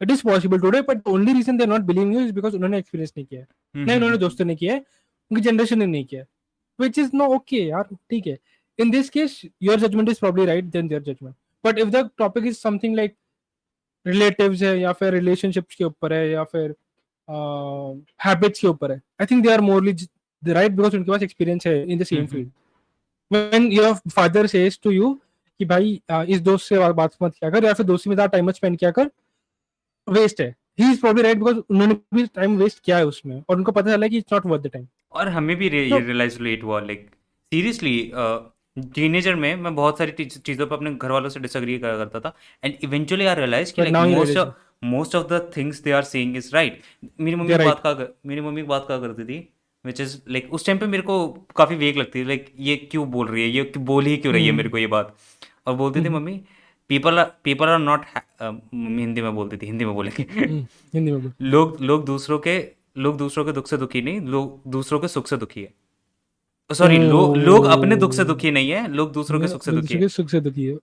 [0.00, 2.78] it is possible today but the only reason they're not believing you is because उन्होंने
[2.78, 4.84] experience नहीं किया है हम्म, नहीं उन्होंने दोस्तों ने किया है
[5.30, 6.24] उनकी जनरेशन ने नहीं किया
[6.80, 8.38] विच इज़ नो ओके यार ठीक है.
[8.78, 12.44] In this case your judgement is probably right then their judgement but if the topic
[12.46, 13.14] is something like
[14.06, 16.74] relatives है या फिर रिलेशनशिप्स के ऊपर है या फिर
[18.24, 19.92] हैबिट्स के ऊपर है I think they are morally
[20.42, 22.50] right because उनके पास एक्सपीरियंस है in the same field
[23.30, 25.12] when your father says to you
[25.60, 28.30] कि भाई uh, इस दोस्त से बात- मत किया कर या फिर दोस्ती में ज़्यादा
[28.30, 29.10] टाइम स्पेंड किया कर
[30.06, 30.54] वेस्ट है.
[30.80, 33.90] He is probably right because उन्होंने भी टाइम वेस्ट किया है उसमें और उनको पता
[33.90, 36.80] चला कि it's not worth the time और हमें भी रे- तो- रियलाइज़ लेट हुआ
[36.80, 37.10] लाइक
[37.52, 38.12] सीरियसली
[38.94, 42.36] टीनेजर में मैं बहुत सारी चीज़ों पर अपने घर वालों से डिसएग्री करा करता था।
[42.64, 44.38] एंड इवेंचुअली आई रियलाइज़ कि like most
[44.84, 46.80] most of the things they are saying is right
[47.20, 49.48] मेरी मम्मी बात का मेरी मम्मी बात का करती थी
[49.86, 53.10] विच इज़ लाइक उस टाइम पे मेरे को काफ़ी वेग लगती थी लाइक ये क्यों
[53.10, 55.16] बोल रही है ये बोल ही क्यों रही है हम्म। मेरे को ये बात।
[55.66, 56.40] और बोलती थी हम्म। Mummy
[56.88, 58.00] people are people are not
[58.42, 63.16] Hindi में बोलती थी हिंदी में बोलेंगे। हम्म, हिंदी में लोग लोग दूसरों के लोग
[63.18, 65.72] दूसरों के दुख से दुखी नहीं लोग दूसरों के सुख से दुखी है
[66.70, 68.26] सॉरी लोग लोग अपने दुख से Oh.
[68.26, 70.74] दुखी नहीं है लोग दूसरों के सुख से दुखी है सुख से दुखी है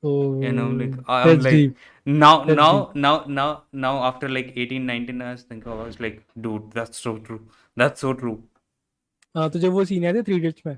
[1.07, 1.75] that's deep.
[2.07, 3.47] now That's now now now
[3.85, 7.39] now after like 18 19 I was thinking I was like dude that's so true
[7.77, 8.37] that's so true
[9.35, 10.77] हाँ तो जब वो सीन आए थे थ्री इडियट्स में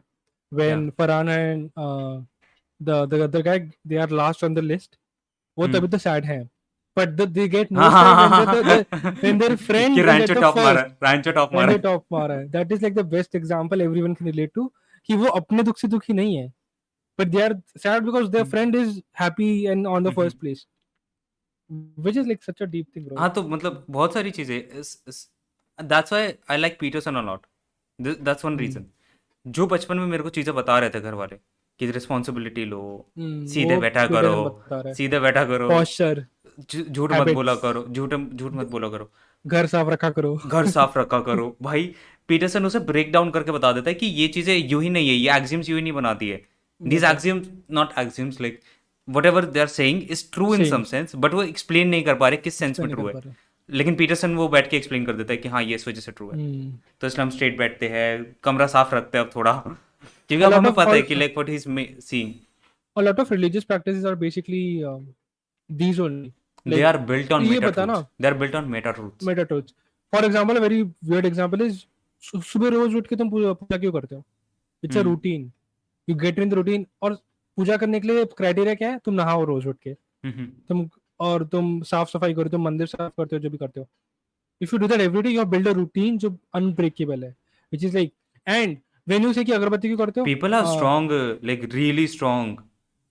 [0.52, 2.22] when Farhan and uh,
[2.82, 4.98] the the other guy they are last on the list
[5.58, 6.42] वो हम्म। तभी तो sad हैं
[7.00, 10.08] but the, they get हाँ हाँ हाँ when, they're the, हाँ when their friend first
[11.04, 14.32] Rancho top when मारा they top है that is like the best example everyone can
[14.32, 14.70] relate to
[15.10, 16.48] कि वो अपने दुख से दुखी नहीं है
[17.20, 20.40] but they are sad because their hmm. friend is happy and on the hmm. first
[20.44, 20.66] place
[22.06, 24.60] which is like such a deep thing bro हाँ तो मतलब बहुत सारी चीज़ें
[25.80, 27.46] that's why I like Peterson a lot
[28.00, 28.86] that's one hmm reason
[29.46, 31.36] जो बचपन में मेरे को चीज़ें बता रहे थे घर वाले
[31.80, 32.80] कि रिस्पॉन्सिबिलिटी लो
[33.18, 34.34] हम्म सीधे बैठा करो
[34.74, 35.78] है सीधे बैठा करो झू-
[36.92, 39.10] झूठ मत बोला करो झूठ झूठ मत बोला करो।
[39.48, 41.96] घर साफ़ रखा करो। घर साफ़ रखा करो। भाई
[42.28, 45.16] पीटरसन उसे ब्रेक डाउन करके बता देता है कि ये चीज़ें यूँ ही नहीं है
[45.16, 46.46] ये एक्सिम्स यूँ ही नहीं बनाती है।
[46.84, 47.48] These बता axioms
[47.78, 48.58] not axioms like
[49.16, 50.72] whatever they are saying is true in Same.
[50.74, 53.36] some sense but वो explain नहीं कर पा रहे किस सेंस में ट्रू है।
[53.70, 56.12] लेकिन पीटरसन वो बैठ के एक्सप्लेन कर देता है कि हाँ ये इस वजह से
[56.12, 59.54] ट्रू है। हम्म। तो इसलिए हम स्ट्रेट बैठते हैं कमरा साफ़ रखते हैं अब थोड़ा।
[60.28, 61.66] क्योंकि अब हमें पता है कि like what he is
[62.00, 62.34] seeing
[63.00, 65.08] a lot of religious practices are basically um,
[65.80, 66.32] these only.
[66.68, 66.98] Are
[67.34, 69.74] on ये मेटा बता ना truths they are built on meta truths meta truths.
[70.14, 70.78] For example a very
[71.10, 71.86] weird example is
[72.24, 74.24] सुबह रोज उठ के तुम पूजा क्यों करते हो?
[74.84, 75.52] It's a routine
[76.08, 77.14] you get in the routine और
[77.58, 79.00] पूजा करने के लिए क्राइटेरिया क्या है?
[79.06, 79.94] तुम नहाओ रोज उठ के।
[80.70, 80.90] तुम
[81.20, 83.88] और तुम साफ़ सफ़ाई करो तुम मंदिर साफ़ करते हो जो भी करते हो।
[84.62, 87.98] If you do that every day you build a routine जो अनब्रेकेबल है which is
[87.98, 88.14] like
[88.48, 90.26] and when you say कि अगरबत्ती क्यों करते हो?
[90.26, 91.12] People are strong
[91.46, 92.58] like really strong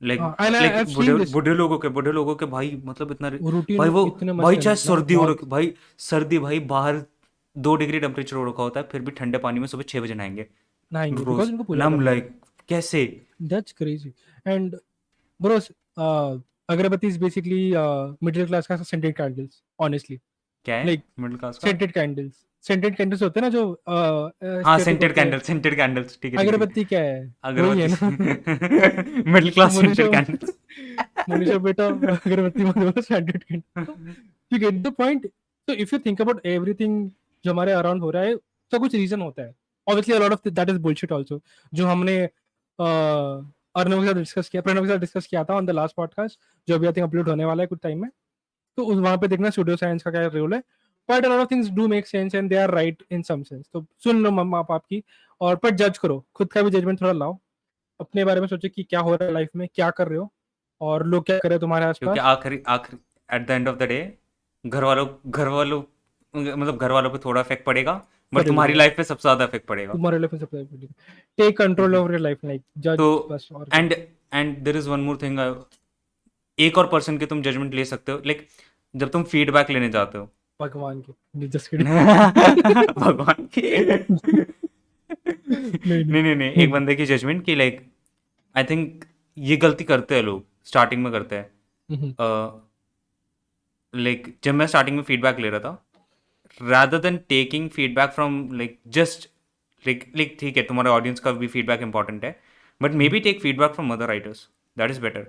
[0.03, 4.07] like हाँ, लाइक बूढ़े बूढ़े लोगों के बूढ़े लोगों के भाई मतलब इतना भाई वो
[4.35, 7.05] भाई चाहे सर्दी हो रखी भाई सर्दी भाई बाहर
[7.59, 10.15] दो डिग्री टेम्परेचर हो रखा होता है फिर भी ठंडे पानी में सुबह छह बजे
[10.15, 10.47] नहाएँगे।
[10.93, 13.27] लाइक कैसे?
[13.43, 14.13] That's crazy.
[14.47, 14.75] And
[15.43, 15.57] bro,
[15.99, 16.39] uh,
[16.71, 19.63] agarbatti is basically uh, middle class का scented candles.
[19.83, 20.19] Honestly,
[20.65, 20.87] क्या है?
[20.87, 21.71] Like मिडिल क्लास का?
[21.71, 22.33] scented
[22.67, 26.45] Scented candles होते हैं ना जो हाँ सेंटेड कैंडल सेंटेड कैंडल्स ठीक है ठीक है
[26.45, 27.35] ठीक अगरबत्ती क्या है?
[27.45, 28.07] वही है ना.
[28.07, 30.53] अगरबत्ती middle class scented candles
[31.31, 33.95] Manisha बेटा अगरबत्ती मत बोलो scented candle.
[34.53, 35.25] You get the point.
[35.69, 36.93] So if you think about everything
[37.45, 38.37] जो हमारे अराउंड हो रहा है
[38.73, 39.55] तो कुछ रीजन होता है
[39.87, 41.39] obviously a lot of that is bullshit also
[41.75, 42.17] जो हमने
[42.79, 46.39] अर्नव के साथ डिस्कस किया प्रणव के साथ डिस्कस किया था ऑन द लास्ट पॉडकास्ट
[46.69, 48.11] जो अभी आई थिंक अपलोड होने वाला है कुछ टाइम में
[48.77, 50.63] तो उस वहाँ पे देखना स्टूडियो साइंस का क्या रोल है
[51.09, 53.85] but lot of things do make sense and they are right in some sense तो
[54.05, 55.03] सुन लो मम्मा पापा की
[55.41, 57.39] और पर जज करो। खुद का भी जजमेंट थोड़ा लाओ।
[58.01, 60.31] अपने बारे में सोचो कि क्या हो रहा है लाइफ में क्या कर रहे हो
[60.81, 62.99] और लोग क्या कर रहे हो तुम्हारे क्योंकि आसपास आखिरी आखिरी
[63.29, 64.01] at the end of the day
[64.65, 65.83] घर वालों घर वालों
[66.35, 67.93] मतलब घर वालों पे थोड़ा इफ़ेक्ट पड़ेगा
[68.33, 70.95] बट तुम्हारी लाइफ पे सबसे ज़्यादा इफ़ेक्ट पड़ेगा। तुम्हारे लाइफ में सबसे ज़्यादा पड़ेगा।
[71.39, 72.99] Take control over your life like जज
[73.31, 75.39] बस और and and there is one more thing
[76.59, 78.47] एक और पर्सन के तुम जजमेंट ले सकते हो। लाइक
[78.95, 80.31] जब तुम फीडबैक लेने जाते हो
[80.61, 81.89] भगवान के। जस्ट किडिंग
[82.99, 83.63] भगवान की?
[85.49, 87.81] नहीं नहीं। नहीं नहीं एक बंदे की जजमेंट की लाइक
[88.55, 89.05] आई थिंक
[89.37, 91.51] ये गलती करते हैं लोग स्टार्टिंग में करते हैं।
[91.89, 92.15] हम्म,
[93.95, 98.79] लाइक जब मैं स्टार्टिंग में फीडबैक ले रहा था rather than taking feedback from like
[98.89, 99.29] just
[99.85, 102.41] like like ठीक है तुम्हारे ऑडियंस का भी फीडबैक इंपॉर्टेंट है
[102.83, 105.27] but maybe take feedback from other writers that is better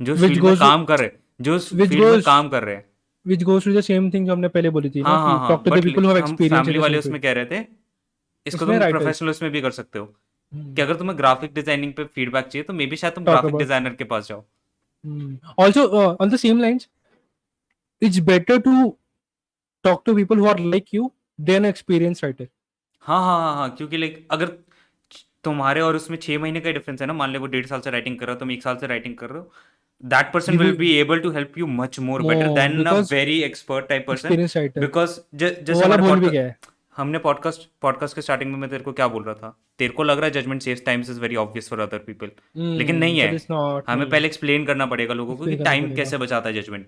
[0.00, 1.10] जो फ़ील्ड में काम कर रहे
[1.40, 2.84] जो फ़ील्ड में काम कर रहे हैं।
[3.26, 5.40] Which goes to the same thing जो हमने पहले बोली थी ना हाँ हाँ कि
[5.40, 7.32] हाँ talk to the but people who have hmm experience in family वाले उसमें कह
[7.32, 7.64] रहे थे
[8.46, 12.04] इसको तुम प्रोफेशनल उसमें भी कर सकते हो। हम्म, कि अगर तुम्हें ग्राफिक डिज़ाइनिंग पे
[12.04, 14.44] फीडबैक चाहिए तो मे बी शायद तुम ग्राफिक डिज़ाइनर के पास जाओ।
[16.24, 16.88] on the same lines
[18.02, 18.74] it's better to
[19.84, 22.46] talk to people who are like you than an experienced writer.
[23.04, 24.52] हाँ हाँ हाँ हाँ क्योंकि लाइक अगर
[25.44, 27.90] तुम्हारे और उसमें छह महीने का डिफरेंस है ना मान ले वो डेढ़ साल से
[27.90, 29.52] राइटिंग कर रहा हो तुम एक साल से राइटिंग कर रहे हो
[30.06, 33.42] You will will- able to help you much more better More, then a because very
[33.42, 38.22] expert type person experienced writer because वो जैसे वाला हमारे podcast- हमने पॉडकास्ट पॉडकास्ट के
[38.22, 39.58] स्टार्टिंग में मैं तेरे को क्या बोल रहा था?
[39.78, 42.96] तेरे को लग रहा है judgement saves times is very obvious for other people लेकिन
[42.96, 46.48] नहीं है। Hmm, That हमें पहले एक्सप्लेन करना पड़ेगा लोगों को कि टाइम कैसे बचाता
[46.48, 46.86] है जजमेंट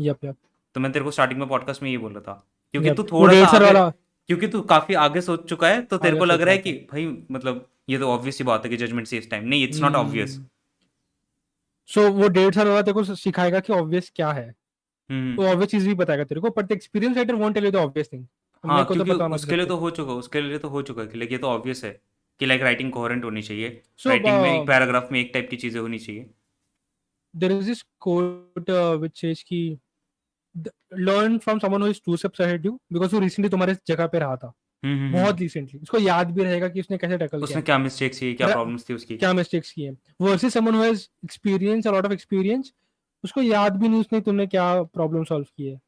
[0.00, 0.34] Yup, yup.
[0.74, 3.44] तो मैं तेरे को स्टार्टिंग में पॉडकास्ट में ये बोल रहा था। क्योंकि तू थोड़ा
[3.44, 3.90] सा
[4.26, 7.18] क्योंकि तू काफ़ी आगे सोच चुका है तो तेरे को लग रहा है कि भाई
[7.30, 10.40] मतलब ये तो ऑब्वियस ही बात है कि जजमेंट सेव्स टाइम नहीं it's not obvious
[11.86, 14.54] so so, वो डेढ़ साल वाला तेरे को सिखाएगा कि ऑब्वियस क्या है।
[15.10, 17.76] हम्म तो ऑब्वियस चीज़ भी बताएगा तेरे को but experience writer won't tell you the
[17.76, 18.26] obvious thing
[18.64, 21.08] हाँ तो क्योंकि होना उसके लिए तो हो। चुका उसके लिए तो हो चुका है
[21.08, 22.00] कि लाइक ये तो ऑब्वियस है
[22.38, 25.56] कि लाइक राइटिंग कोहेरेंट होनी चाहिए। राइटिंग में एक uh, पैराग्राफ में एक टाइप की
[25.56, 26.30] चीज़ें होनी चाहिए।
[27.34, 29.78] Is this quote uh, which says कि
[30.96, 34.18] learn from someone who is two steps ahead you because वो recently तुम्हारे जगह पे
[34.18, 34.52] रहा था।
[34.84, 38.32] बहुत हम्म। रिसेंटली उसको याद भी रहेगा कि उसने कैसे टैकल उसने क्या। मिस्टेक्स की
[38.34, 39.16] क्या प्रॉब्लम्स थी उसकी?
[39.16, 42.72] क्या मिस्टेक्स किए। Versus someone who has experience a lot of experience
[43.24, 45.80] उसको याद भी नहीं उसने तुमने क्या प्रॉब्लम सॉल्व की है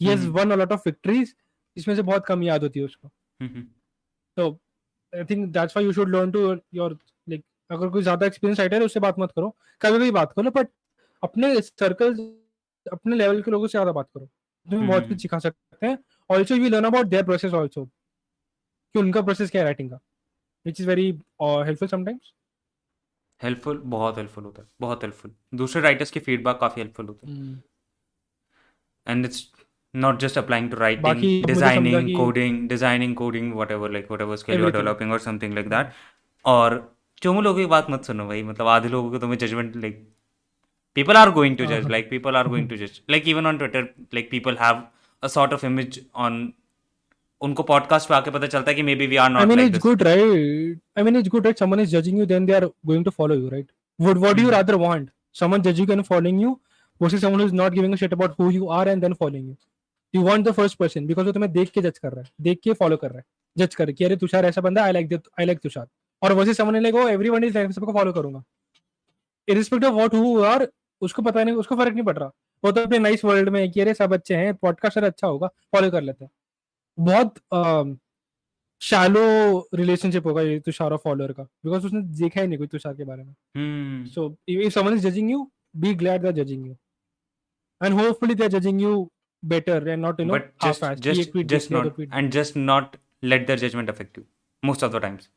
[0.00, 0.32] he has hmm.
[0.32, 1.34] One a lot of victories
[1.76, 3.66] इसमें से बहुत कम याद होती है उसको। हम्म, हम्म,
[4.36, 4.50] तो
[5.12, 6.40] I think that's why you should learn to
[6.74, 10.32] your like अगर कोई ज़्यादा एक्सपीरियंस राइटर है उससे बात मत करो। कभी कभी बात
[10.32, 10.68] करो बट
[11.22, 12.14] अपने सर्कल
[12.86, 14.28] अपने लेवल के लोगों से ज़्यादा बात करो।
[14.66, 15.98] तुम्हें बहुत हम्म। कुछ सिखा सकते हैं।
[16.30, 17.88] Also you learn about their process also
[18.94, 19.98] कि उनका प्रोसेस क्या है राइटिंग का?
[20.66, 21.06] Which is very
[21.42, 22.32] helpful sometimes
[23.40, 27.62] helpful बहुत हेल्पफुल होता है बहुत हेल्पफुल दूसरे राइटर्स के फीडबैक काफ़ी हेल्पफुल होते हैं.
[29.06, 29.50] And it's
[29.94, 35.18] not just applying to writing designing coding designing coding whatever like whatever skill developing और
[35.20, 35.92] समथिंग लाइक दैट
[36.44, 36.78] और
[37.22, 40.06] चोमू लोगों की बात मत सुनो भाई मतलब आधे लोगों को तुम्हें judgement like
[40.96, 43.82] people are going to जज like people are going to जज like even on Twitter
[44.14, 44.82] like people have
[45.22, 46.52] a sort of image on
[47.40, 49.78] उनको पॉडकास्ट पे आके पता चलता है कि maybe we are not like it's
[49.78, 53.04] good right I mean it's good right someone is judging you then they are going
[53.04, 55.10] to follow you right would what you rather want
[55.40, 56.58] someone judging and following you
[57.00, 59.56] versus someone is not giving a shit about who you are and then following you
[60.14, 62.60] you want the first person because वो तुम्हें देख के जज कर रहा है देख
[62.64, 63.24] के फॉलो कर रहा है
[63.56, 65.86] जज कर कि अरे तुषार ऐसा बंदा I like that I like Tushar.
[66.22, 68.42] और versus someone like oh everyone is like सबको फॉलो करूँगा।
[69.48, 70.66] Irrespective of what who are
[71.02, 72.30] उसको पता नहीं उसको फ़र्क नहीं पड़ रहा।
[72.64, 75.46] वो तो अपने नाइस वर्ल्ड में है कि अरे सब अच्छे हैं पॉडकास्टर अच्छा होगा
[75.72, 76.30] फॉलो कर लेते हैं।
[76.98, 77.98] बहुत
[78.80, 79.22] शालो
[79.74, 83.24] रिलेशनशिप होगा तुषार और फॉलोअर का बिकॉज़ उसने देखा ही नहीं कोई तुषार के बारे
[83.24, 86.76] में। So if someone is judging you be glad they judging you
[87.84, 89.10] and hopefully they judging you
[89.44, 93.90] better and not you know but just just not and just not let their judgement
[93.90, 94.24] affect you
[94.64, 95.30] most of the times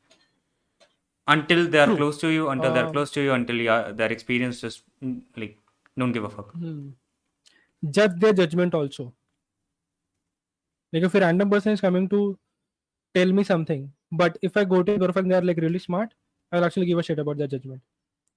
[1.28, 3.70] until they are close to you until uh, they are close to you until you
[3.70, 5.56] are, their experience just mm, like
[5.96, 6.52] don't give a fuck.
[6.52, 6.88] Hmm.
[7.82, 9.12] judge their judgment also.
[10.92, 12.20] Like if a random person is coming to
[13.14, 16.14] tell me something but if i go to a girlfriend they are like really smart
[16.52, 17.82] i'll actually give a shit about their judgment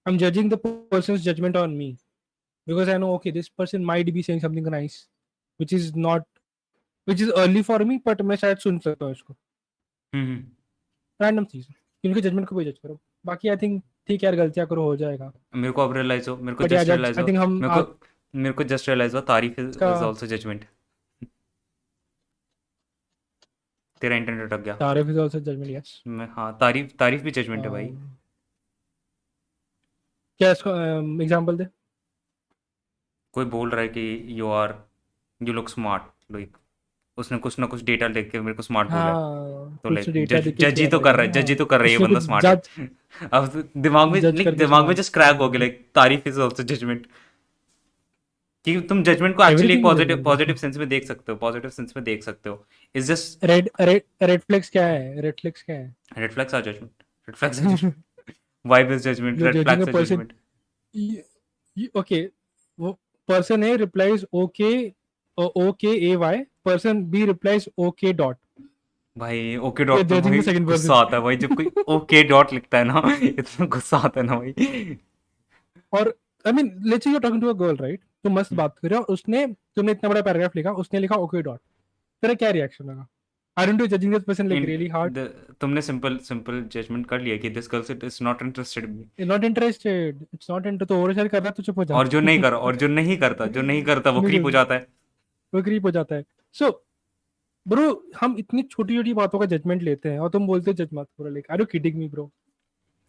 [0.05, 0.57] i'm judging the
[0.95, 1.89] person's judgment on me
[2.67, 5.07] because i know okay this person might be saying something nice
[5.59, 6.27] which is not
[7.07, 9.35] which is early for me but मैं शायद सुन सकता हूँ इसको
[10.13, 10.37] हम्म
[11.19, 11.67] random चीज़
[12.03, 14.95] उनके judgement को कोई जज करो बाकी आई थिंक ठीक है यार गलतियाँ करो हो
[14.95, 17.99] जाएगा मेरे को अब रियलाइज़ हो मेरे को जस्ट रियलाइज़ हो मेरे को
[18.33, 20.65] मेरे को जस्ट रियलाइज़ हुआ तारीफ़ इज़ आल्सो जजमेंट
[24.03, 27.63] तेरा इंटरनेट अटक गया। तारीफ़ इज़ आल्सो जजमेंट यस मैं हाँ तारीफ़ तारीफ़ भी जजमेंट
[27.65, 27.85] है भाई।
[30.39, 30.69] क्या इसको
[31.23, 31.65] एग्जांपल दे?
[33.33, 34.01] कोई बोल रहा है कि
[34.39, 34.73] you are
[35.41, 36.57] you look smart like
[37.17, 40.25] उसने कुछ ना कुछ डेटा देख के मेरे को स्मार्ट बोला। है हाँ तो लाइक
[40.59, 42.19] जज ही तो कर रहा है जज ही हाँ तो कर रहा है ये बंदा
[42.27, 42.67] स्मार्ट
[43.33, 44.21] अब दिमाग में
[44.57, 47.07] दिमाग में जस्ट क्रैक हो गया लाइक तारीफ़ इज़ आल्सो जजमेंट
[48.65, 52.03] कि तुम जजमेंट को एक्चुअली पॉजिटिव पॉजिटिव सेंस में देख सकते हो पॉजिटिव सेंस में
[52.05, 55.21] देख सकते हो। Is just red red red flags क्या है?
[55.21, 55.95] रेड फ्लैग्स क्या है?
[56.17, 56.91] Red flags are judgement
[57.27, 57.95] red flags are judgement
[58.65, 60.33] vibe is judgement red flags are judgement
[61.75, 62.29] you,
[62.79, 62.97] वो
[63.29, 64.93] person A replies okay
[65.37, 66.35] uh, okay AY
[66.67, 68.37] person B replies okay dot.
[69.17, 72.83] भाई okay dot तो भाई गुस्सा आता है भाई। जब कोई ओके डॉट लिखता है
[72.83, 74.97] ना इतना गुस्सा आता है ना भाई।
[75.93, 76.13] और
[76.45, 78.89] I mean let's you are talking to a girl right तो मस्त हम्म। बात कर
[78.89, 79.45] रहे हो उसने
[79.75, 81.59] तुमने इतना बड़ा पैराग्राफ लिखा उसने लिखा ओके डॉट
[82.23, 83.07] तेरा क्या रिएक्शन लगा?
[83.57, 85.17] Are you judging this person like really hard
[85.61, 89.43] तुमने सिंपल सिंपल जजमेंट कर लिया कि this girl is not interested in me not
[89.43, 92.21] interested it's not inter तो ओवर शेयर कर रहा तो चुप हो जा और जो
[92.21, 94.87] नहीं कर और जो नहीं करता जो नहीं करता वो क्रीप हो जाता है।
[95.53, 96.69] वो क्रीप हो जाता है। सो
[97.65, 97.83] ब्रो
[98.21, 101.07] हम इतनी छोटी छोटी बातों का जजमेंट लेते हैं और तुम बोलते हो जज मत
[101.17, 102.29] करो like are you kidding me bro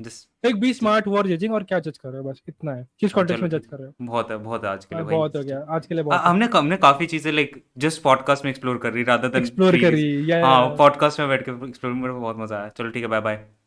[0.01, 0.15] जिस
[0.45, 2.29] एक बी स्मार्ट जजिंग और क्या जज कर रहे हो?
[2.31, 3.95] बस इतना है। किस कॉन्टेक्स्ट में जज कर रहे हो?
[4.03, 6.05] बहुत है बहुत है आज के लिए हाँ, भाई। बहुत हो गया। आज के लिए
[6.05, 9.81] बहुत हमने हमने काफ़ी चीज़ें लाइक जस्ट पॉडकास्ट में एक्सप्लोर कर रही रादर देन एक्सप्लोर
[9.81, 9.99] कर
[10.31, 13.21] या हाँ पॉडकास्ट में बैठ के एक्सप्लोर में बहुत मज़ा आया। चलो ठीक है बाय
[13.21, 13.64] बाय